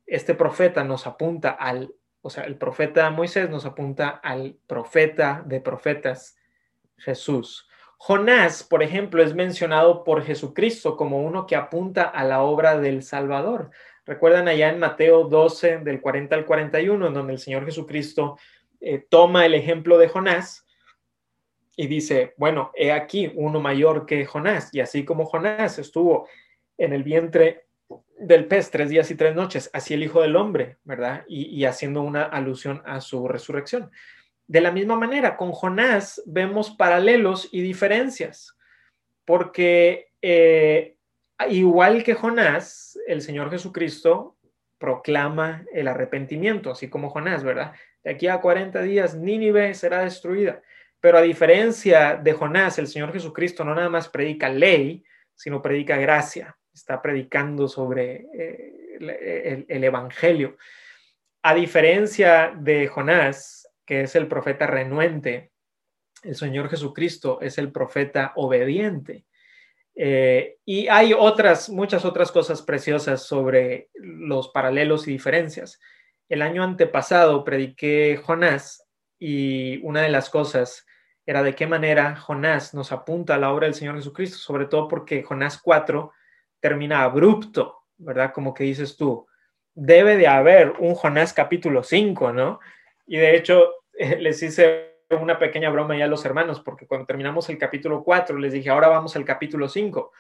[0.08, 5.62] este profeta nos apunta al, o sea, el profeta Moisés nos apunta al profeta de
[5.62, 6.40] profetas,
[6.98, 7.68] Jesús.
[8.04, 13.04] Jonás, por ejemplo, es mencionado por Jesucristo como uno que apunta a la obra del
[13.04, 13.70] Salvador.
[14.08, 18.40] Recuerdan allá en Mateo 12, del 40 al 41, en donde el Señor Jesucristo
[18.80, 20.66] eh, toma el ejemplo de Jonás
[21.76, 24.74] y dice, bueno, he aquí uno mayor que Jonás.
[24.74, 26.28] Y así como Jonás estuvo
[26.80, 27.68] en el vientre
[28.18, 31.24] del pez tres días y tres noches, así el Hijo del Hombre, ¿verdad?
[31.28, 33.92] y haciendo una alusión a su resurrección.
[34.48, 38.58] De la misma manera, con Jonás vemos paralelos y diferencias,
[39.26, 40.98] porque eh,
[41.50, 44.38] igual que Jonás, el Señor Jesucristo
[44.78, 47.74] proclama el arrepentimiento, así como Jonás, ¿verdad?
[48.04, 50.62] De aquí a 40 días Nínive será destruida.
[51.00, 55.04] Pero a diferencia de Jonás, el Señor Jesucristo no nada más predica ley,
[55.36, 56.58] sino predica gracia.
[56.74, 60.58] Está predicando sobre eh, el Evangelio.
[61.44, 63.61] A diferencia de Jonás,
[63.92, 65.52] es el profeta renuente,
[66.24, 69.26] el Señor Jesucristo es el profeta obediente.
[69.96, 75.80] Eh, y hay otras, muchas otras cosas preciosas sobre los paralelos y diferencias.
[76.30, 78.88] El año antepasado prediqué Jonás
[79.20, 80.86] y una de las cosas
[81.26, 84.88] era de qué manera Jonás nos apunta a la obra del Señor Jesucristo, sobre todo
[84.88, 86.12] porque Jonás 4
[86.60, 88.32] termina abrupto, ¿verdad?
[88.34, 89.28] Como que dices tú,
[89.74, 92.60] debe de haber un Jonás capítulo 5, ¿no?
[93.06, 93.81] Y de hecho,
[94.20, 98.38] les hice una pequeña broma ya a los hermanos, porque cuando terminamos el capítulo 4,
[98.38, 100.12] les dije, ahora vamos al capítulo 5.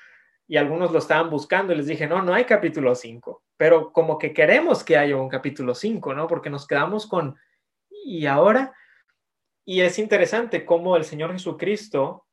[0.48, 4.18] Y algunos lo estaban buscando y les dije, no, no hay capítulo 5, pero como
[4.18, 6.28] que queremos que haya un capítulo 5, ¿no?
[6.28, 7.38] Porque nos quedamos con,
[7.90, 8.74] ¿y ahora?
[9.64, 12.28] Y es interesante cómo el Señor Jesucristo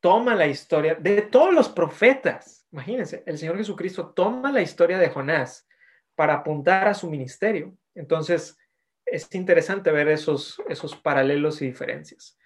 [0.00, 2.66] toma la historia de todos los profetas.
[2.72, 5.68] Imagínense, el Señor Jesucristo toma la historia de Jonás
[6.16, 7.76] para apuntar a su ministerio.
[7.94, 8.58] Entonces,
[9.06, 12.38] es interesante ver esos, esos paralelos y diferencias.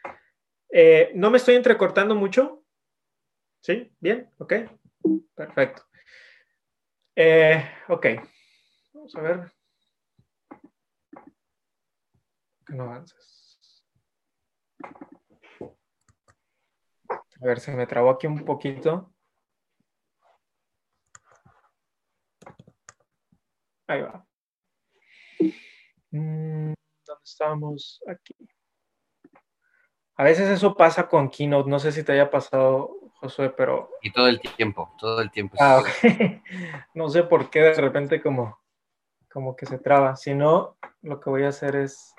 [0.70, 2.64] Eh, ¿No me estoy entrecortando mucho?
[3.60, 3.92] ¿Sí?
[4.00, 4.30] ¿Bien?
[4.38, 4.54] ¿Ok?
[5.34, 5.82] Perfecto.
[7.14, 8.06] Eh, ok.
[8.92, 9.52] Vamos a ver.
[12.66, 13.84] Que no avances.
[17.40, 19.12] A ver, se me trabó aquí un poquito.
[23.86, 24.26] Ahí va.
[26.10, 26.72] Mm,
[27.06, 28.02] ¿Dónde estamos?
[28.08, 28.34] Aquí.
[30.16, 33.90] A veces eso pasa con Keynote, no sé si te haya pasado, Josué, pero...
[34.00, 35.56] Y todo el tiempo, todo el tiempo.
[35.60, 35.82] Ah,
[36.94, 38.58] no sé por qué de repente como,
[39.30, 40.16] como que se traba.
[40.16, 42.14] Si no, lo que voy a hacer es...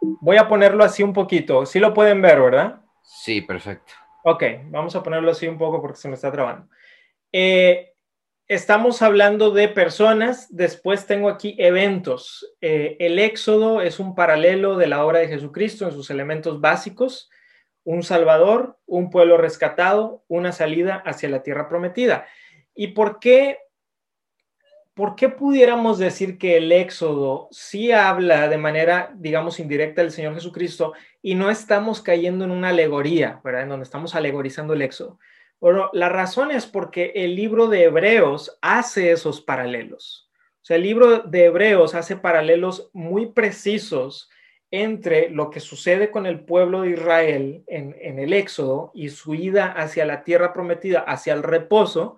[0.00, 1.66] Voy a ponerlo así un poquito.
[1.66, 2.82] Sí lo pueden ver, ¿verdad?
[3.02, 3.92] Sí, perfecto.
[4.24, 6.68] Ok, vamos a ponerlo así un poco porque se me está trabando.
[7.32, 7.91] Eh,
[8.54, 12.54] estamos hablando de personas, después tengo aquí eventos.
[12.60, 17.30] Eh, el éxodo es un paralelo de la obra de Jesucristo en sus elementos básicos,
[17.84, 22.26] un salvador, un pueblo rescatado, una salida hacia la tierra prometida.
[22.74, 23.58] ¿Y por qué
[24.94, 30.34] ¿por qué pudiéramos decir que el Éxodo sí habla de manera, digamos, indirecta del Señor
[30.34, 33.62] Jesucristo y no estamos cayendo en una alegoría, ¿verdad?
[33.62, 35.18] En donde estamos alegorizando el Éxodo.
[35.62, 40.28] Bueno, la razón es porque el libro de Hebreos hace esos paralelos.
[40.60, 44.28] O sea, el libro de Hebreos hace paralelos muy precisos
[44.72, 49.66] entre lo que sucede con el pueblo de Israel en, el Éxodo y su ida
[49.70, 52.16] hacia la tierra prometida, hacia el reposo,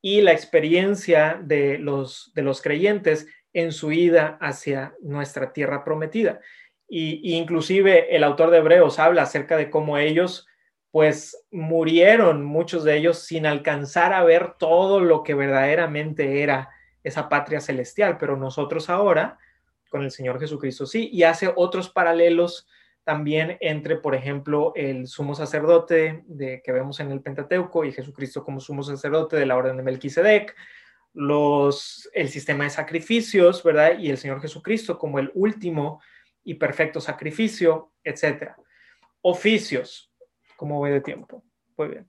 [0.00, 6.40] y la experiencia de los, de los creyentes en su ida hacia nuestra tierra prometida.
[6.88, 10.48] Y, inclusive el autor de Hebreos habla acerca de cómo ellos
[10.92, 16.68] pues murieron muchos de ellos sin alcanzar a ver todo lo que verdaderamente era
[17.02, 19.38] esa patria celestial, pero nosotros ahora
[19.90, 22.68] con el Señor Jesucristo sí, y hace otros paralelos
[23.04, 28.44] también entre, por ejemplo, el sumo sacerdote de, que vemos en el Pentateuco y Jesucristo
[28.44, 30.54] como sumo sacerdote de la orden de Melquisedec,
[31.14, 33.98] los, el sistema de sacrificios, ¿verdad?
[33.98, 36.00] Y el Señor Jesucristo como el último
[36.44, 38.52] y perfecto sacrificio, etc.
[39.22, 40.11] Oficios,
[40.62, 41.42] como voy de tiempo.
[41.76, 42.08] Muy bien.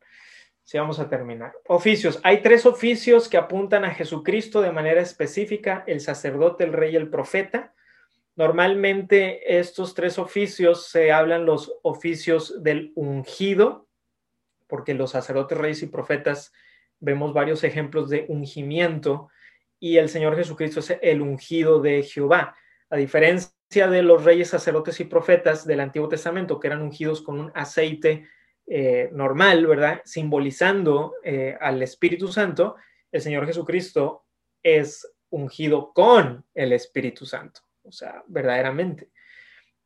[0.61, 1.53] Sí, vamos a terminar.
[1.67, 2.19] Oficios.
[2.21, 6.95] Hay tres oficios que apuntan a Jesucristo de manera específica, el sacerdote, el rey y
[6.95, 7.73] el profeta.
[8.35, 13.87] Normalmente estos tres oficios se hablan los oficios del ungido,
[14.67, 16.53] porque los sacerdotes, reyes y profetas
[16.99, 19.29] vemos varios ejemplos de ungimiento
[19.79, 22.55] y el Señor Jesucristo es el ungido de Jehová.
[22.91, 27.39] A diferencia de los reyes, sacerdotes y profetas del Antiguo Testamento, que eran ungidos con
[27.39, 28.27] un aceite
[28.67, 30.01] eh, normal, ¿verdad?
[30.05, 32.75] Simbolizando eh, al Espíritu Santo,
[33.11, 34.25] el Señor Jesucristo
[34.61, 39.09] es ungido con el Espíritu Santo o sea, verdaderamente.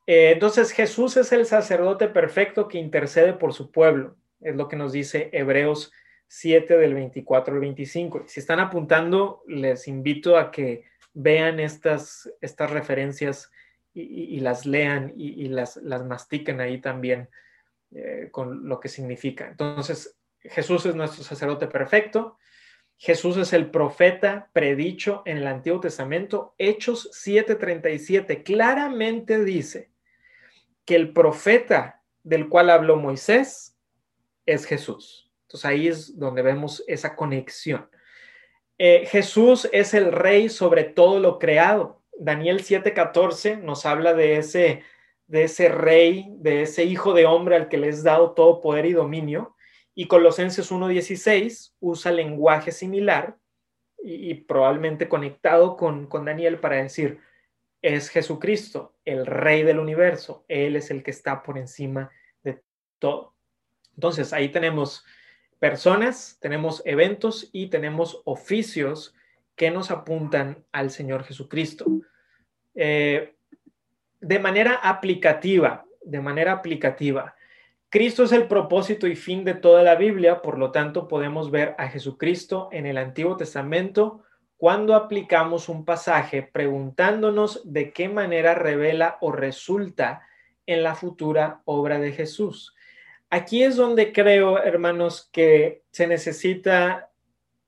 [0.05, 4.75] Eh, entonces Jesús es el sacerdote perfecto que intercede por su pueblo, es lo que
[4.75, 5.91] nos dice Hebreos
[6.27, 8.23] 7 del 24 al 25.
[8.27, 13.51] Si están apuntando, les invito a que vean estas, estas referencias
[13.93, 17.29] y, las lean y, las, las, mastiquen ahí también
[17.91, 19.47] eh, con lo que significa.
[19.47, 22.37] Entonces, Jesús es nuestro sacerdote perfecto,
[22.97, 26.55] Jesús es el profeta predicho en el Antiguo Testamento.
[26.57, 29.91] Hechos 7:37 claramente dice
[30.83, 33.77] que el profeta del cual habló Moisés
[34.45, 35.31] es Jesús.
[35.43, 37.87] Entonces ahí es donde vemos esa conexión.
[38.79, 42.01] Eh, Jesús es el rey sobre todo lo creado.
[42.17, 44.83] Daniel 7:14 nos habla de ese,
[45.27, 48.85] de ese rey, de ese hijo de hombre al que le es dado todo poder
[48.85, 49.55] y dominio.
[49.93, 53.37] Y Colosenses 1.16 usa lenguaje similar
[54.01, 57.19] y, probablemente conectado con, con Daniel para decir,
[57.81, 60.45] es Jesucristo, el rey del universo.
[60.47, 62.09] Él es el que está por encima
[62.43, 62.61] de
[62.99, 63.33] todo.
[63.95, 65.03] Entonces, ahí tenemos
[65.59, 69.15] personas, tenemos eventos y tenemos oficios
[69.55, 71.85] que nos apuntan al Señor Jesucristo.
[72.75, 73.36] Eh,
[74.19, 77.35] de manera aplicativa, de manera aplicativa,
[77.89, 81.73] Cristo es el propósito y fin de toda la Biblia, por lo tanto podemos ver
[81.77, 84.23] a Jesucristo en el Antiguo Testamento
[84.57, 90.27] cuando aplicamos un pasaje preguntándonos de qué manera revela o resulta
[90.65, 92.75] en la futura obra de Jesús.
[93.29, 97.09] Aquí es donde creo, hermanos, que se necesita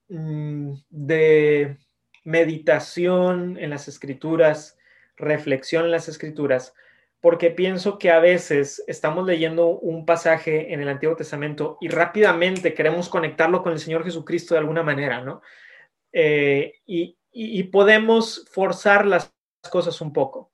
[0.08, 1.78] mm, de
[2.24, 4.76] meditación en las escrituras,
[5.20, 6.74] reflexión en las escrituras,
[7.20, 12.74] porque pienso que a veces estamos leyendo un pasaje en el Antiguo Testamento y rápidamente
[12.74, 15.42] queremos conectarlo con el Señor Jesucristo de alguna manera, ¿no?
[16.12, 17.16] Eh, y,
[17.64, 19.32] podemos forzar las
[19.70, 20.50] cosas un poco.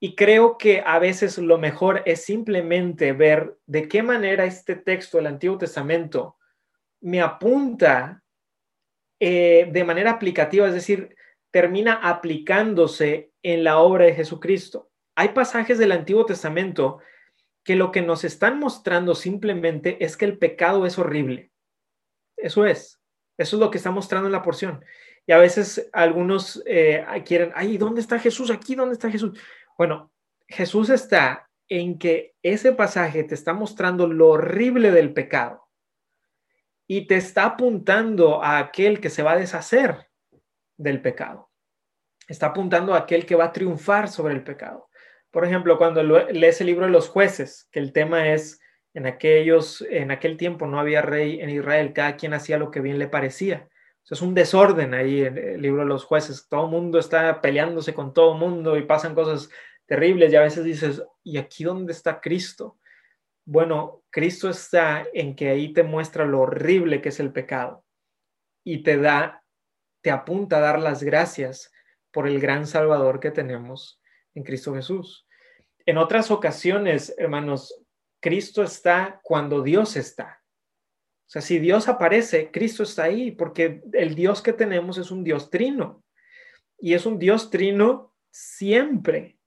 [0.00, 5.18] Y creo que a veces lo mejor es simplemente ver de qué manera este texto
[5.18, 6.36] del Antiguo Testamento
[7.00, 8.22] me apunta
[9.20, 11.14] eh, de manera aplicativa, es decir,
[11.50, 14.90] termina aplicándose en la obra de Jesucristo
[15.20, 17.00] hay pasajes del Antiguo Testamento
[17.62, 21.52] que lo que nos están mostrando simplemente es que el pecado es horrible.
[22.38, 23.02] Eso es.
[23.36, 24.82] Eso es lo que está mostrando en la porción.
[25.26, 28.50] Y a veces algunos eh, quieren, ay, ¿dónde está Jesús?
[28.50, 29.38] Aquí, ¿dónde está Jesús?
[29.76, 30.10] Bueno,
[30.48, 35.68] Jesús está en que ese pasaje te está mostrando lo horrible del pecado
[36.86, 40.09] y te está apuntando a aquel que se va a deshacer
[40.80, 41.50] del pecado.
[42.26, 44.88] Está apuntando a aquel que va a triunfar sobre el pecado.
[45.30, 48.60] Por ejemplo, cuando lees el libro de los jueces, que el tema es,
[48.94, 52.80] en, aquellos, en aquel tiempo no había rey en Israel, cada quien hacía lo que
[52.80, 53.68] bien le parecía.
[54.08, 56.48] es un desorden ahí en el libro de los jueces.
[56.48, 59.50] Todo el mundo está peleándose con todo el mundo y pasan cosas
[59.86, 62.78] terribles y a veces dices, ¿y aquí dónde está Cristo?
[63.44, 67.84] Bueno, Cristo está en que ahí te muestra lo horrible que es el pecado
[68.64, 69.39] y te da,
[70.02, 71.72] te apunta a dar las gracias
[72.10, 74.00] por el gran Salvador que tenemos
[74.34, 75.26] en Cristo Jesús.
[75.86, 77.74] En otras ocasiones, hermanos,
[78.20, 80.42] Cristo está cuando Dios está.
[81.26, 85.22] O sea, si Dios aparece, Cristo está ahí, porque el Dios que tenemos es un
[85.22, 86.02] Dios trino.
[86.78, 89.38] Y es un Dios trino siempre.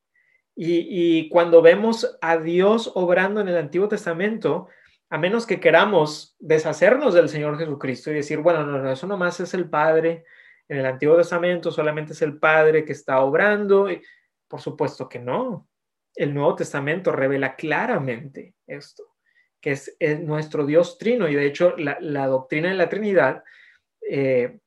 [0.55, 4.67] Y, cuando vemos a Dios obrando en el Antiguo Testamento,
[5.09, 9.39] a menos que queramos deshacernos del Señor Jesucristo y decir, bueno, no, no, eso nomás
[9.39, 10.25] es el Padre,
[10.67, 13.87] en el Antiguo Testamento solamente es el Padre que está obrando.
[14.47, 15.67] Por supuesto que no.
[16.15, 19.03] El Nuevo Testamento revela claramente esto,
[19.59, 23.43] que es, nuestro Dios trino y de hecho la, doctrina de la Trinidad,
[24.07, 24.59] eh,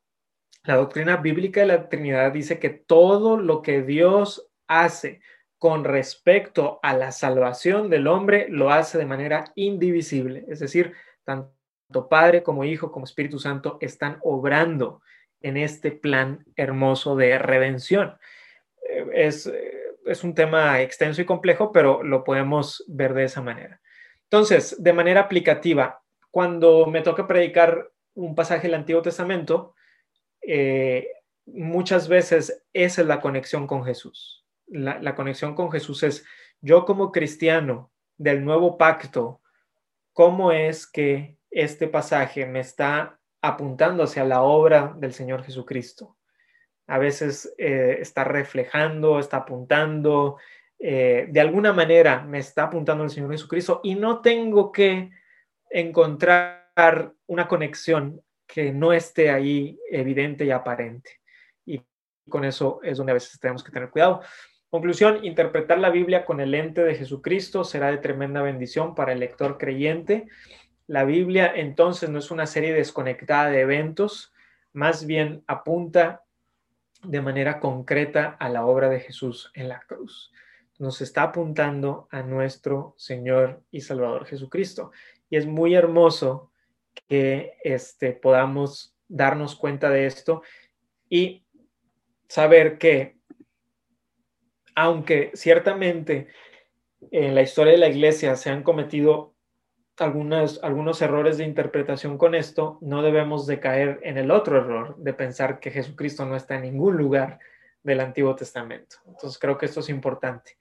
[0.64, 5.20] la doctrina bíblica de la Trinidad dice que todo lo que Dios hace
[5.58, 10.44] con respecto a la salvación del hombre lo hace de manera indivisible.
[10.48, 10.92] Es decir,
[11.24, 15.00] tanto Padre como Hijo como Espíritu Santo están obrando
[15.40, 18.16] en este plan hermoso de redención.
[18.88, 19.72] Eh, es, eh,
[20.06, 23.80] es un tema extenso y complejo, pero lo podemos ver de esa manera.
[24.24, 29.74] Entonces, de manera aplicativa, cuando me toca predicar un pasaje del Antiguo Testamento,
[30.42, 31.08] eh,
[31.46, 36.24] muchas veces esa es la conexión con Jesús la, conexión con Jesús es
[36.60, 39.40] yo como cristiano del nuevo pacto,
[40.12, 43.15] ¿cómo es que este pasaje me está
[43.48, 46.16] apuntando hacia la obra del Señor Jesucristo?
[46.86, 50.36] A veces eh, está reflejando, está apuntando,
[50.78, 55.10] eh, de alguna manera me está apuntando al Señor Jesucristo y no tengo que
[55.70, 61.20] encontrar una conexión que no esté ahí evidente y aparente.
[61.64, 61.82] Y
[62.28, 64.20] con eso es donde a veces tenemos que tener cuidado.
[64.68, 69.20] Conclusión, interpretar la Biblia con el lente de Jesucristo será de tremenda bendición para el
[69.20, 70.28] lector creyente.
[70.86, 74.32] La Biblia entonces no es una serie desconectada de eventos,
[74.72, 76.24] más bien apunta
[77.02, 80.32] de manera concreta a la obra de Jesús en la cruz.
[80.78, 84.92] Nos está apuntando a nuestro Señor y Salvador Jesucristo.
[85.30, 86.52] Y es muy hermoso
[87.08, 90.42] que este, podamos darnos cuenta de esto
[91.08, 91.44] y
[92.28, 93.16] saber que
[94.74, 96.28] aunque ciertamente
[97.10, 99.35] en la historia de la iglesia se han cometido
[100.04, 105.14] algunos errores de interpretación con esto, no debemos de caer en el otro error de
[105.14, 107.38] pensar que Jesucristo no está en ningún lugar
[107.82, 108.96] del Antiguo Testamento.
[109.06, 110.56] Entonces creo que esto es importante.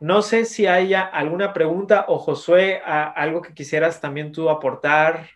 [0.00, 5.26] No sé si haya alguna pregunta o Josué, algo que quisieras también tú aportar.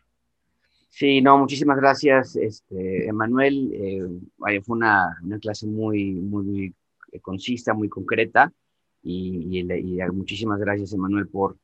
[0.89, 3.73] Sí, no, muchísimas gracias, este, Emanuel.
[3.75, 6.75] Eh, fue una, una, clase muy, muy
[7.23, 8.53] concisa, muy concreta.
[9.03, 9.65] Y,
[10.13, 11.57] muchísimas gracias, Emanuel, por,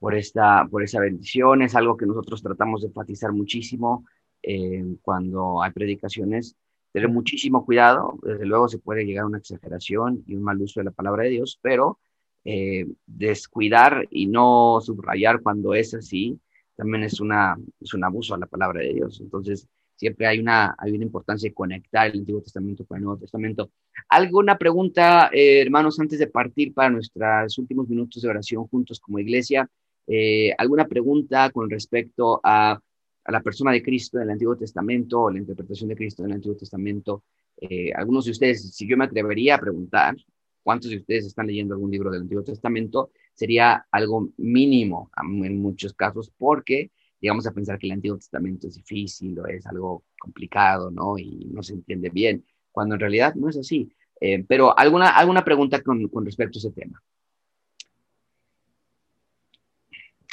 [0.00, 1.62] por, esta, por esa bendición.
[1.62, 4.04] Es algo que nosotros tratamos de enfatizar muchísimo
[4.42, 6.56] eh, cuando hay predicaciones.
[6.92, 8.18] Tener muchísimo cuidado.
[8.22, 11.22] Desde luego se puede llegar a una exageración y un mal uso de la palabra
[11.22, 12.00] de Dios, pero
[12.44, 16.40] eh, descuidar y no subrayar cuando es así
[16.80, 19.20] también es, una, es un abuso a la palabra de Dios.
[19.20, 23.20] Entonces, siempre hay una, hay una importancia de conectar el Antiguo Testamento con el Nuevo
[23.20, 23.70] Testamento.
[24.08, 29.18] ¿Alguna pregunta, eh, hermanos, antes de partir para nuestros últimos minutos de oración juntos como
[29.18, 29.68] iglesia?
[30.12, 35.20] Eh, ¿Alguna pregunta con respecto a, a, la persona de Cristo en el Antiguo Testamento
[35.22, 37.22] o la interpretación de Cristo en el Antiguo Testamento?
[37.60, 40.16] Eh, algunos de ustedes, si yo me atrevería a preguntar,
[40.64, 43.12] ¿cuántos de ustedes están leyendo algún libro del Antiguo Testamento?
[43.34, 46.90] Sería algo mínimo en muchos casos porque
[47.20, 51.18] llegamos a pensar que el Antiguo Testamento es difícil o es algo complicado, ¿no?
[51.18, 53.92] Y no se entiende bien, cuando en realidad no es así.
[54.20, 57.00] Eh, pero alguna, alguna pregunta con, con, respecto a ese tema.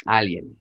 [0.04, 0.58] Alguien.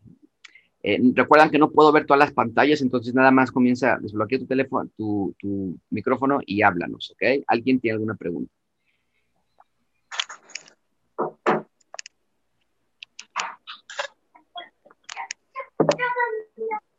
[0.84, 4.46] Eh, recuerdan que no puedo ver todas las pantallas, entonces nada más comienza, desbloquea tu
[4.46, 7.44] teléfono, tu, tu micrófono y háblanos, ¿ok?
[7.48, 8.52] ¿Alguien tiene alguna pregunta?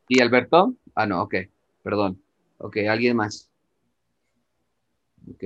[0.08, 0.74] ¿Y Alberto?
[0.94, 1.34] Ah, no, ok,
[1.82, 2.20] perdón.
[2.58, 3.50] Ok, ¿alguien más?
[5.30, 5.44] Ok,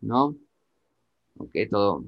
[0.00, 0.36] ¿no?
[1.36, 2.04] Ok, todo,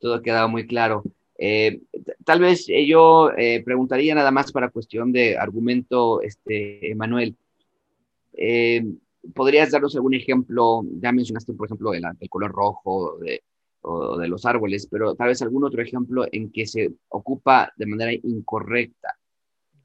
[0.00, 1.04] todo ha quedado muy claro.
[1.38, 1.80] Eh,
[2.24, 7.36] tal vez eh, yo eh, preguntaría nada más para cuestión de argumento, este, Emanuel.
[9.34, 10.82] ¿Podrías darnos algún ejemplo?
[11.00, 13.42] Ya mencionaste, por ejemplo, el, el color rojo, de,
[13.82, 17.86] o de los árboles, pero tal vez algún otro ejemplo en que se ocupa de
[17.86, 19.16] manera incorrecta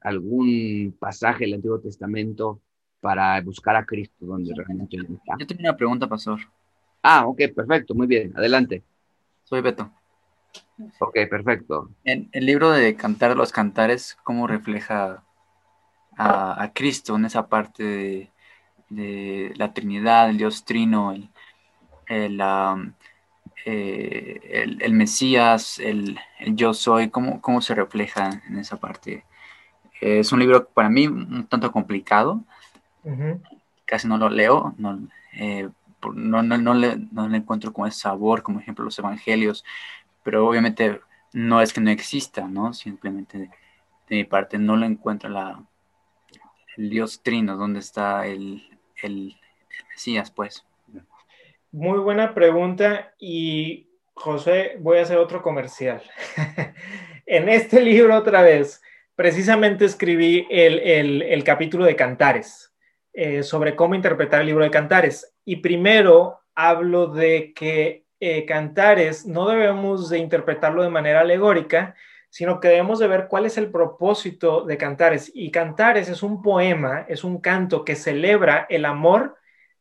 [0.00, 2.60] algún pasaje del Antiguo Testamento
[3.00, 5.36] para buscar a Cristo donde realmente está.
[5.38, 6.40] Yo tengo una pregunta, pastor.
[7.02, 8.82] Ah, ok, perfecto, muy bien, adelante.
[9.44, 9.90] Soy Beto.
[10.98, 11.90] Ok, perfecto.
[12.04, 15.22] En el libro de Cantar los Cantares, ¿cómo refleja
[16.16, 18.30] a, Cristo en esa parte
[18.88, 21.30] de, la Trinidad, el Dios Trino, el,
[22.06, 22.40] el,
[23.64, 26.18] eh, Mesías, el,
[26.48, 27.10] Yo Soy?
[27.10, 29.24] ¿cómo, ¿Cómo se refleja en esa parte?
[30.00, 32.44] es un libro para mí un tanto complicado.
[33.86, 34.98] Casi no lo leo, no,
[35.34, 35.68] eh,
[36.14, 39.64] no, no, le, no, le, encuentro como ese sabor, como ejemplo los evangelios,
[40.24, 41.00] pero obviamente
[41.32, 42.72] no es que no exista, ¿no?
[42.72, 43.50] Simplemente de,
[44.08, 45.30] mi parte no lo encuentro
[46.76, 48.62] el Dios Trino, ¿dónde está el,
[49.02, 49.36] el,
[49.90, 50.64] Mesías, pues?
[51.70, 56.02] Muy buena pregunta y José, voy a hacer otro comercial.
[57.26, 58.82] en este libro otra vez,
[59.16, 62.72] precisamente escribí el, capítulo de Cantares,
[63.12, 65.34] eh, sobre cómo interpretar el libro de Cantares.
[65.44, 71.94] Y primero hablo de que eh, Cantares no debemos de interpretarlo de manera alegórica,
[72.30, 75.30] sino que debemos de ver cuál es el propósito de Cantares.
[75.34, 79.36] Y Cantares es un poema, es un canto que celebra el amor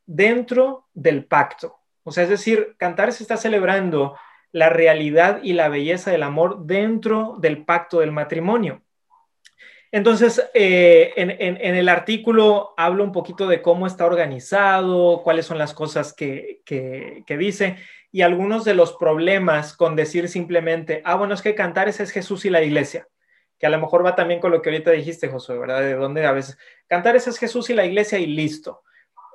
[0.05, 1.77] dentro del pacto.
[2.03, 4.15] O sea, es decir, Cantares está celebrando
[4.51, 8.81] la realidad y la belleza del amor dentro del pacto del matrimonio.
[9.93, 15.75] Entonces, eh, en, el artículo hablo un poquito de cómo está organizado, cuáles son las
[15.75, 16.63] cosas que,
[17.27, 17.77] dice
[18.13, 22.45] y algunos de los problemas con decir simplemente, ah, bueno, es que Cantares es Jesús
[22.45, 23.09] y la iglesia,
[23.57, 25.81] que a lo mejor va también con lo que ahorita dijiste, Josué, ¿verdad?
[25.81, 26.57] De dónde a veces,
[26.87, 28.83] Cantares es Jesús y la iglesia y listo.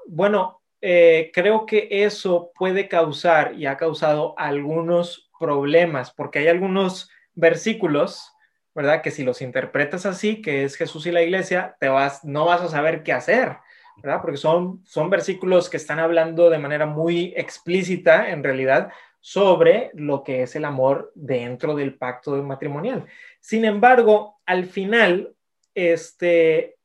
[0.07, 7.11] Bueno, eh, creo que eso puede causar y ha causado algunos problemas, porque hay algunos
[7.35, 8.33] versículos
[8.79, 9.03] ¿verdad?
[9.03, 12.61] Que si los interpretas así, que es Jesús y la iglesia, te vas, no vas
[12.61, 13.57] a saber qué hacer,
[14.03, 18.91] Porque son, son versículos que están hablando de manera muy explícita, en realidad,
[19.21, 23.07] sobre lo que es el amor dentro del pacto matrimonial.
[23.41, 25.35] Sin embargo, al final,
[25.75, 26.77] este,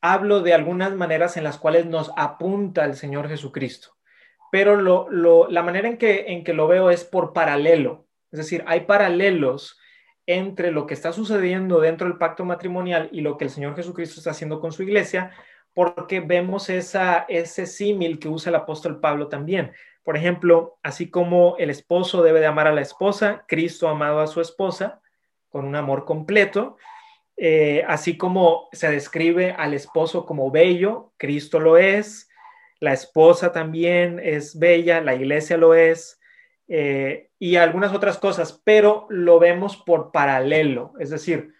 [0.00, 3.96] hablo de algunas maneras en las cuales nos apunta el Señor Jesucristo,
[4.50, 8.64] pero lo, la manera en que, en que lo veo es por paralelo, es decir,
[8.66, 9.78] hay paralelos
[10.26, 14.18] entre lo que está sucediendo dentro del pacto matrimonial y lo que el Señor Jesucristo
[14.18, 15.30] está haciendo con su iglesia,
[15.76, 19.72] porque vemos ese símil que usa el apóstol Pablo también.
[20.04, 24.26] Por ejemplo, así como el esposo debe de amar a la esposa, Cristo amado a
[24.26, 25.02] su esposa
[25.50, 26.78] con un amor completo,
[27.36, 32.30] eh, así como se describe al esposo como bello, Cristo lo es,
[32.80, 36.18] la esposa también es bella, la iglesia lo es,
[36.68, 40.94] eh, y algunas otras cosas, pero lo vemos por paralelo.
[40.98, 41.52] Es decir,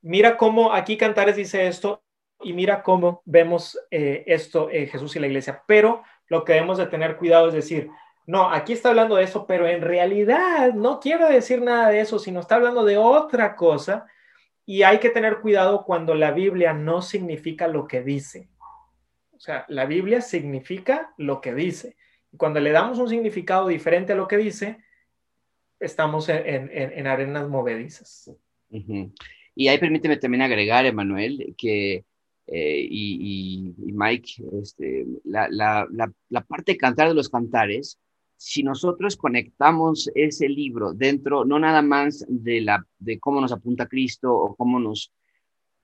[0.00, 2.02] mira cómo aquí Cantares dice esto
[2.42, 5.62] y mira cómo vemos eh, esto en Jesús y la iglesia.
[5.66, 7.90] Pero lo que debemos de tener cuidado es decir,
[8.26, 12.18] no, aquí está hablando de eso, pero en realidad no quiero decir nada de eso,
[12.18, 14.06] sino está hablando de otra cosa.
[14.64, 18.48] Y hay que tener cuidado cuando la Biblia no significa lo que dice.
[19.32, 21.96] O sea, la Biblia significa lo que dice.
[22.36, 24.78] Cuando le damos un significado diferente a lo que dice,
[25.80, 28.30] estamos en, arenas movedizas.
[29.54, 32.04] Y ahí permíteme también agregar, Emanuel, que
[32.54, 35.88] eh, y, Mike, este, la,
[36.46, 37.98] parte de cantar de los cantares,
[38.36, 42.66] si nosotros conectamos ese libro dentro, no nada más de,
[43.20, 45.10] cómo nos apunta Cristo o cómo nos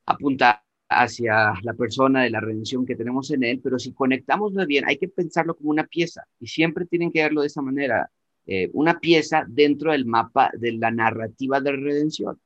[0.04, 4.84] apunta hacia la persona de la redención que tenemos en él, pero si conectamos bien,
[4.86, 8.10] hay que pensarlo como una pieza y siempre tienen que verlo de esa manera,
[8.44, 12.38] eh, una pieza dentro del mapa de la narrativa de redención.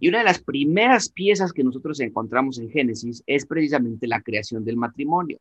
[0.00, 4.64] Y una de las primeras piezas que nosotros encontramos en Génesis es precisamente la creación
[4.64, 5.38] del matrimonio.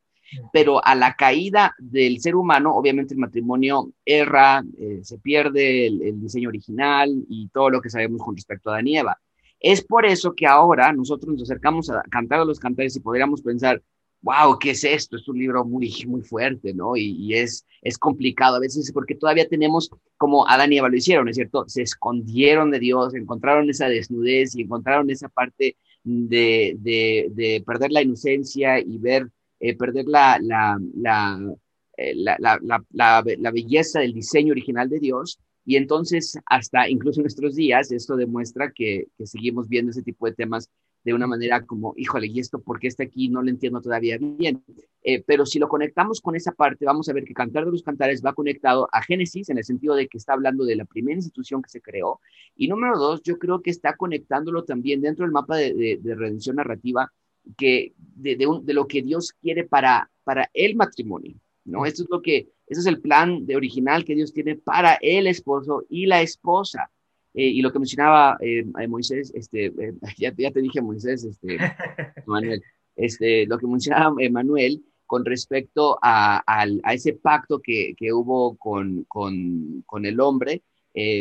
[0.51, 6.01] Pero a la caída del ser humano, obviamente el matrimonio erra, eh, se pierde el,
[6.01, 9.19] el, diseño original y todo lo que sabemos con respecto a Eva.
[9.59, 13.41] Es por eso que ahora nosotros nos acercamos a cantar a los cantares y podríamos
[13.41, 13.81] pensar,
[14.24, 15.17] wow, ¿qué es esto?
[15.17, 16.97] Es un libro muy, muy fuerte, ¿no?
[16.97, 21.30] Y, es, es complicado a veces porque todavía tenemos, como Adán y Eva lo hicieron,
[21.30, 21.65] ¿es cierto?
[21.67, 28.01] Se escondieron de Dios, encontraron esa desnudez y encontraron esa parte de, de, perder la
[28.01, 31.39] inocencia y ver, eh, perder la, la, la,
[31.97, 37.24] eh, la, la, la belleza del diseño original de Dios y entonces, hasta incluso en
[37.24, 40.69] nuestros días, esto demuestra que, seguimos viendo ese tipo de temas
[41.03, 43.29] de una manera como, híjole, ¿y esto por qué está aquí?
[43.29, 44.63] No lo entiendo todavía bien.
[45.03, 47.83] Eh, pero si lo conectamos con esa parte, vamos a ver que Cantar de los
[47.83, 51.17] Cantares va conectado a Génesis en el sentido de que está hablando de la primera
[51.17, 52.21] institución que se creó.
[52.55, 57.11] Y número dos, yo creo que está conectándolo también dentro del mapa de, redención narrativa
[57.57, 61.35] que de, de, lo que Dios quiere para, para el matrimonio.
[61.65, 61.85] ¿no?
[61.85, 65.27] Esto es lo que, ese es el plan de original que Dios tiene para el
[65.27, 66.89] esposo y la esposa.
[67.34, 71.57] Eh, y lo que mencionaba eh, Moisés, este, eh, ya, te dije Moisés, este,
[72.27, 72.61] Manuel,
[72.95, 76.43] este, lo que mencionaba Manuel con respecto a,
[76.91, 80.63] ese pacto que, hubo con, con, el hombre,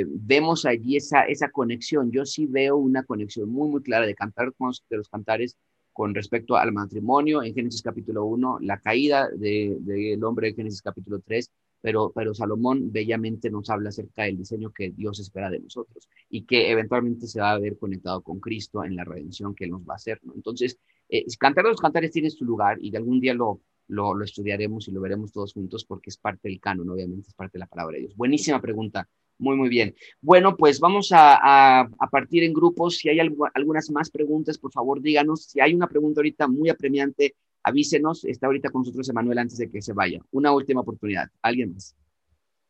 [0.06, 2.10] vemos allí esa, esa conexión.
[2.10, 5.58] Yo sí veo una conexión muy, muy clara de cantar con de los cantares
[5.92, 10.80] con respecto al matrimonio en Génesis capítulo 1, la caída del de, hombre en Génesis
[10.80, 11.50] capítulo 3,
[11.82, 16.44] pero, pero Salomón bellamente nos habla acerca del diseño que Dios espera de nosotros y
[16.44, 19.82] que eventualmente se va a ver conectado con Cristo en la redención que Él nos
[19.82, 20.20] va a hacer.
[20.34, 20.78] Entonces,
[21.08, 24.92] eh, Cantar los Cantares tiene su lugar y de algún día lo, lo, estudiaremos y
[24.92, 27.96] lo veremos todos juntos porque es parte del canon, obviamente es parte de la palabra
[27.96, 28.16] de Dios.
[28.16, 29.08] Buenísima pregunta,
[29.38, 29.94] muy, muy bien.
[30.20, 32.98] Bueno, pues vamos a, partir en grupos.
[32.98, 35.46] Si hay algunas más preguntas, por favor, díganos.
[35.46, 38.24] Si hay una pregunta ahorita muy apremiante, avísenos.
[38.24, 40.20] Está ahorita con nosotros Emanuel antes de que se vaya.
[40.30, 41.28] Una última oportunidad.
[41.42, 41.94] ¿Alguien más?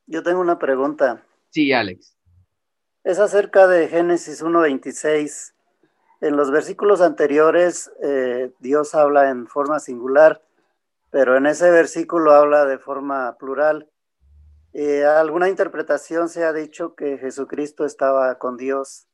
[0.07, 1.24] Yo tengo una pregunta.
[1.51, 2.16] Sí, Alex.
[3.05, 5.55] Es acerca de Génesis 1.26.
[6.20, 10.40] En los versículos anteriores, eh, Dios habla en forma singular,
[11.11, 13.90] pero en ese versículo habla de forma plural.
[14.72, 19.09] Eh, alguna interpretación se ha dicho que Jesucristo estaba con Dios,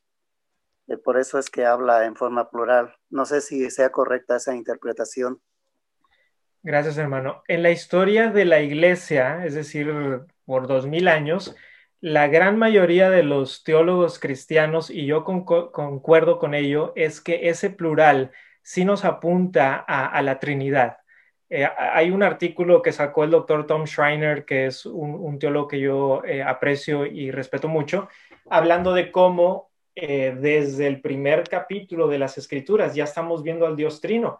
[0.86, 2.94] eh, por eso es que habla en forma plural.
[3.10, 5.40] No sé si sea correcta esa interpretación.
[6.68, 7.42] Gracias, hermano.
[7.48, 9.90] En la historia de la iglesia, es decir,
[10.44, 11.56] por dos mil años,
[12.02, 17.70] la gran mayoría de los teólogos cristianos, y yo concuerdo con ello, es que ese
[17.70, 20.98] plural sí nos apunta a la Trinidad.
[21.48, 25.80] Eh, hay un artículo que sacó el doctor Tom Schreiner, que es un, teólogo que
[25.80, 28.10] yo eh, aprecio y respeto mucho,
[28.50, 33.74] hablando de cómo eh, desde el primer capítulo de las escrituras ya estamos viendo al
[33.74, 34.38] Dios Trino.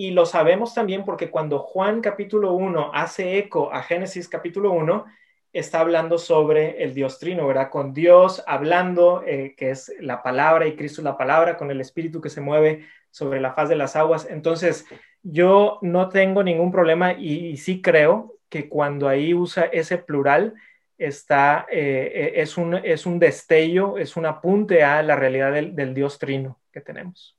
[0.00, 5.04] Y lo sabemos también porque cuando Juan capítulo 1 hace eco a Génesis capítulo 1,
[5.52, 7.68] está hablando sobre el Dios Trino, ¿verdad?
[7.68, 12.30] Con Dios hablando, que es la palabra y Cristo la palabra, con el Espíritu que
[12.30, 14.26] se mueve sobre la faz de las aguas.
[14.30, 14.86] Entonces,
[15.22, 20.54] yo no tengo ningún problema y, sí creo que cuando ahí usa ese plural,
[20.96, 25.92] está, eh, eh, es, un, es un destello, es un apunte a la realidad del,
[25.92, 27.36] Dios trino que tenemos.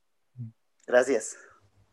[0.86, 1.36] Gracias.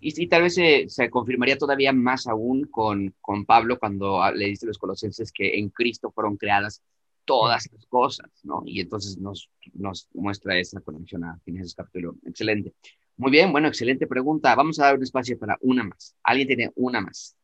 [0.01, 4.67] Y, tal vez se, confirmaría todavía más aún con, con Pablo cuando le dice a
[4.67, 6.81] los colosenses que en Cristo fueron creadas
[7.25, 8.63] todas las cosas, ¿no?
[8.65, 12.15] Y entonces nos, nos muestra esa conexión a ese capítulo.
[12.25, 12.73] Excelente.
[13.17, 14.55] Muy bien, bueno, excelente pregunta.
[14.55, 16.15] Vamos a dar un espacio para una más.
[16.23, 17.35] ¿Alguien tiene una más?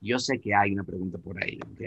[0.00, 1.80] Yo sé que hay una pregunta por ahí, ¿ok?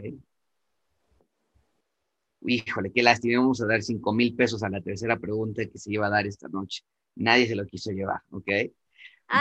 [2.45, 3.39] Híjole, qué lástima.
[3.39, 6.25] Vamos a dar cinco mil pesos a la tercera pregunta que se iba a dar
[6.25, 6.83] esta noche.
[7.15, 8.49] Nadie se lo quiso llevar, ¿ok?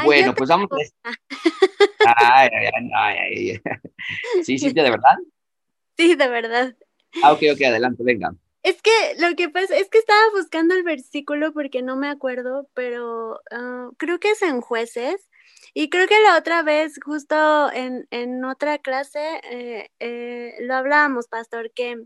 [0.04, 0.68] Bueno, pues vamos
[1.04, 1.12] a...
[2.16, 3.60] Ay, ay, ay,
[4.44, 5.16] sí, sí, de verdad.
[5.96, 6.76] Sí, de verdad.
[7.22, 8.34] Ah, ok, ok, adelante, venga.
[8.62, 12.68] Es que lo que pasa es que estaba buscando el versículo porque no me acuerdo,
[12.74, 15.28] pero ah, creo que es en jueces.
[15.74, 21.28] Y creo que la otra vez, justo en, en otra clase, eh, eh, lo hablábamos,
[21.28, 21.96] pastor, que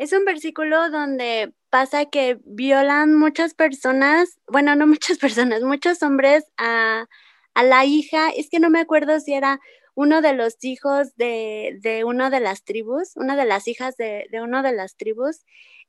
[0.00, 6.44] es un versículo donde pasa que violan muchas personas, bueno, no muchas personas, muchos hombres
[6.56, 7.06] a,
[7.54, 9.60] a la hija, es que no me acuerdo si era
[9.94, 14.26] uno de los hijos de, de una de las tribus, una de las hijas de,
[14.30, 15.44] de uno de las tribus,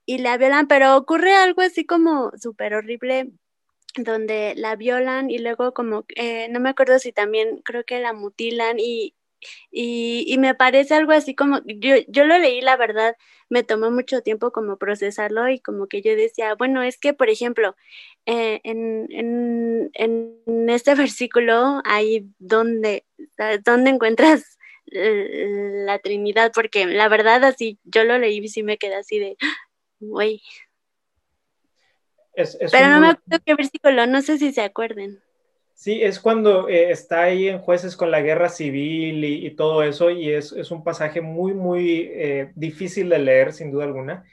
[0.05, 3.31] y la violan, pero ocurre algo así como súper horrible
[3.95, 8.11] donde la violan y luego como, eh, no me acuerdo si también creo que la
[8.11, 9.15] mutilan y,
[9.71, 13.15] y, me parece algo así como, yo, yo lo leí, la verdad,
[13.49, 17.29] me tomó mucho tiempo como procesarlo y como que yo decía, bueno, es que, por
[17.29, 17.75] ejemplo,
[18.25, 23.05] eh, en, en, en, este versículo, ahí donde,
[23.65, 28.95] donde encuentras la Trinidad, porque la verdad así, yo lo leí y sí me quedé
[28.95, 29.37] así de,
[29.99, 30.41] güey.
[32.33, 35.21] Pero no me acuerdo qué versículo, no sé si se acuerden.
[35.81, 40.11] Sí, es cuando eh, está ahí en jueces con la guerra civil y, todo eso,
[40.11, 44.23] y es, un pasaje muy, muy eh, difícil de leer, sin duda alguna.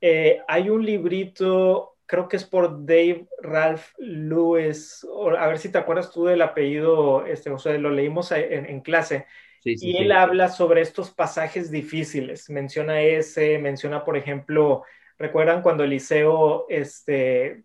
[0.00, 5.06] Eh, hay un librito, creo que es por Dave Ralph Lewis,
[5.38, 9.26] a ver si te acuerdas tú del apellido, este, o sea, lo leímos en, clase,
[9.62, 14.82] y él habla sobre estos pasajes difíciles, menciona ese, menciona, por ejemplo,
[15.20, 17.64] ¿Recuerdan cuando Eliseo este,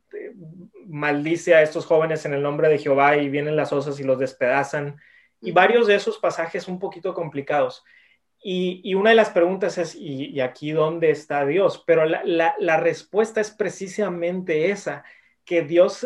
[0.88, 4.20] maldice a estos jóvenes en el nombre de Jehová y vienen las osas y los
[4.20, 4.97] despedazan.
[5.39, 7.86] Y varios de esos pasajes un poquito complicados.
[8.43, 11.82] Y, una de las preguntas es, ¿y, aquí dónde está Dios?
[11.88, 15.06] Pero la, respuesta es precisamente esa,
[15.45, 16.06] que Dios,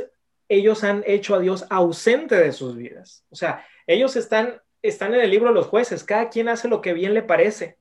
[0.49, 3.25] ellos han hecho a Dios ausente de sus vidas.
[3.31, 6.79] O sea, ellos están, están en el libro de los jueces, cada quien hace lo
[6.79, 7.78] que bien le parece.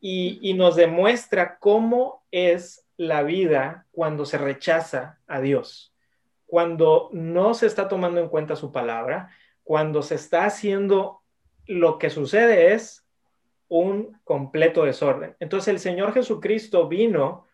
[0.00, 5.92] Y, nos demuestra cómo es la vida cuando se rechaza a Dios,
[6.46, 9.30] cuando no se está tomando en cuenta su palabra,
[9.64, 11.22] cuando se está haciendo
[11.66, 13.04] lo que sucede es
[13.68, 15.34] un completo desorden.
[15.40, 17.46] Entonces el Señor Jesucristo vino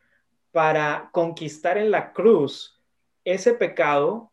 [0.51, 2.83] para conquistar en la cruz
[3.25, 4.31] ese pecado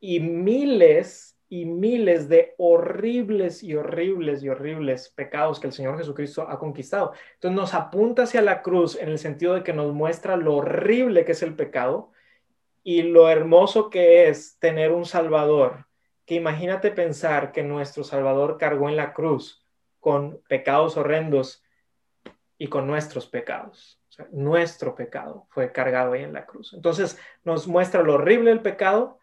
[0.00, 6.46] y miles y miles de horribles y horribles y horribles pecados que el Señor Jesucristo
[6.48, 7.12] ha conquistado.
[7.34, 11.24] Entonces nos apunta hacia la cruz en el sentido de que nos muestra lo horrible
[11.24, 12.10] que es el pecado
[12.82, 15.86] y lo hermoso que es tener un Salvador,
[16.26, 19.64] que imagínate pensar que nuestro Salvador cargó en la cruz
[20.00, 21.64] con pecados horrendos
[22.58, 24.00] y con nuestros pecados.
[24.30, 26.72] nuestro pecado fue cargado ahí en la cruz.
[26.72, 29.18] Entonces nos muestra lo horrible del pecado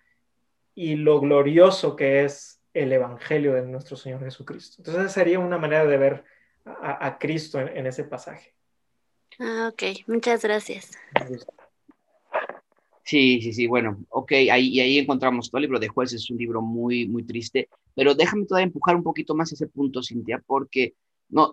[0.81, 4.77] y lo glorioso que es el Evangelio de nuestro Señor Jesucristo.
[4.79, 6.23] Entonces esa sería una manera de ver
[6.65, 8.55] a, Cristo en, ese pasaje.
[9.39, 10.89] Ah, ok, muchas gracias.
[13.03, 16.31] Sí, sí, sí, bueno, ok, ahí, y ahí encontramos todo el libro de jueces, es
[16.31, 20.41] un libro muy, muy triste, pero déjame todavía empujar un poquito más ese punto, Cintia,
[20.47, 20.95] porque
[21.29, 21.51] no,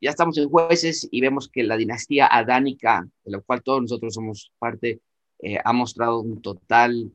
[0.00, 4.14] ya estamos en jueces y vemos que la dinastía adánica, de la cual todos nosotros
[4.14, 5.00] somos parte,
[5.40, 7.10] eh, ha mostrado un total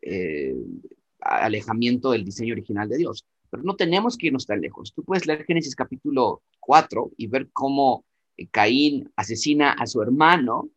[0.00, 0.54] eh,
[1.20, 3.24] alejamiento del diseño original de Dios.
[3.50, 4.92] Pero no tenemos que irnos tan lejos.
[4.92, 8.04] Tú puedes leer Génesis capítulo 4 y ver cómo
[8.36, 10.68] eh, Caín asesina a su hermano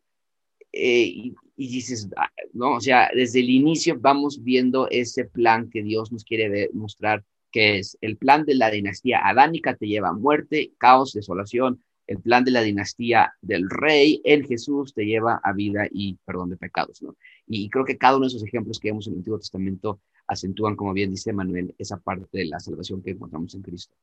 [0.74, 5.82] y, y, dices, ah, no, o sea, desde el inicio vamos viendo ese plan que
[5.82, 7.22] Dios nos quiere mostrar
[7.52, 11.84] que es el plan de la dinastía adánica te lleva a muerte, caos, desolación.
[12.08, 16.50] El plan de la dinastía del rey en Jesús te lleva a vida y perdón
[16.50, 17.14] de pecados, ¿no?
[17.46, 20.00] Y, creo que cada uno de esos ejemplos que vemos en el Antiguo Testamento
[20.32, 23.94] acentúan, como bien dice Manuel, esa parte de la salvación que encontramos en Cristo.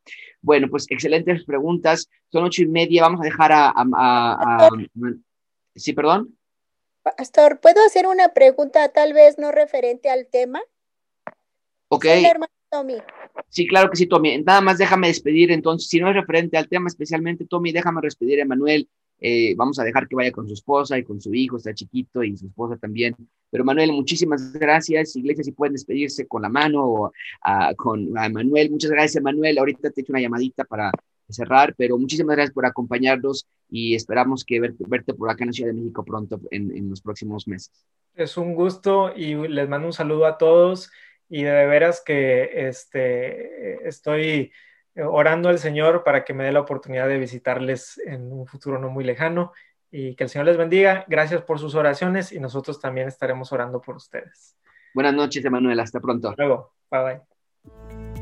[0.41, 2.09] Bueno, pues excelentes preguntas.
[2.31, 3.03] Son ocho y media.
[3.03, 4.69] Vamos a dejar a...
[5.75, 6.35] sí, perdón.
[7.01, 10.61] Pastor, ¿puedo hacer una pregunta tal vez no referente al tema?
[11.89, 12.05] Ok.
[13.49, 14.41] Sí, claro que sí, Tommy.
[14.43, 18.41] Nada más déjame despedir entonces, si no es referente al tema especialmente, Tommy, déjame despedir
[18.41, 18.87] a Manuel.
[19.19, 22.23] Eh, vamos a dejar que vaya con su esposa y con su hijo, está chiquito
[22.23, 23.15] y su esposa también.
[23.51, 25.15] Pero Manuel, muchísimas gracias.
[25.15, 27.11] Iglesia, si pueden despedirse con la mano o
[27.77, 28.71] con Manuel.
[28.71, 29.57] Muchas gracias, Manuel.
[29.57, 30.91] Ahorita te echo una llamadita para
[31.29, 35.71] cerrar, pero muchísimas gracias por acompañarnos y esperamos que verte, por acá en la Ciudad
[35.71, 37.71] de México pronto en, en los próximos meses.
[38.15, 40.91] Es un gusto y les mando un saludo a todos
[41.29, 44.51] y de veras que este, estoy
[44.95, 48.89] orando al Señor para que me dé la oportunidad de visitarles en un futuro no
[48.89, 49.53] muy lejano
[49.91, 51.05] y que el Señor les bendiga.
[51.07, 54.57] Gracias por sus oraciones y nosotros también estaremos orando por ustedes.
[54.93, 55.79] Buenas noches, Emanuel.
[55.79, 56.33] Hasta pronto.
[56.37, 56.73] luego.
[56.89, 58.18] Bye bye.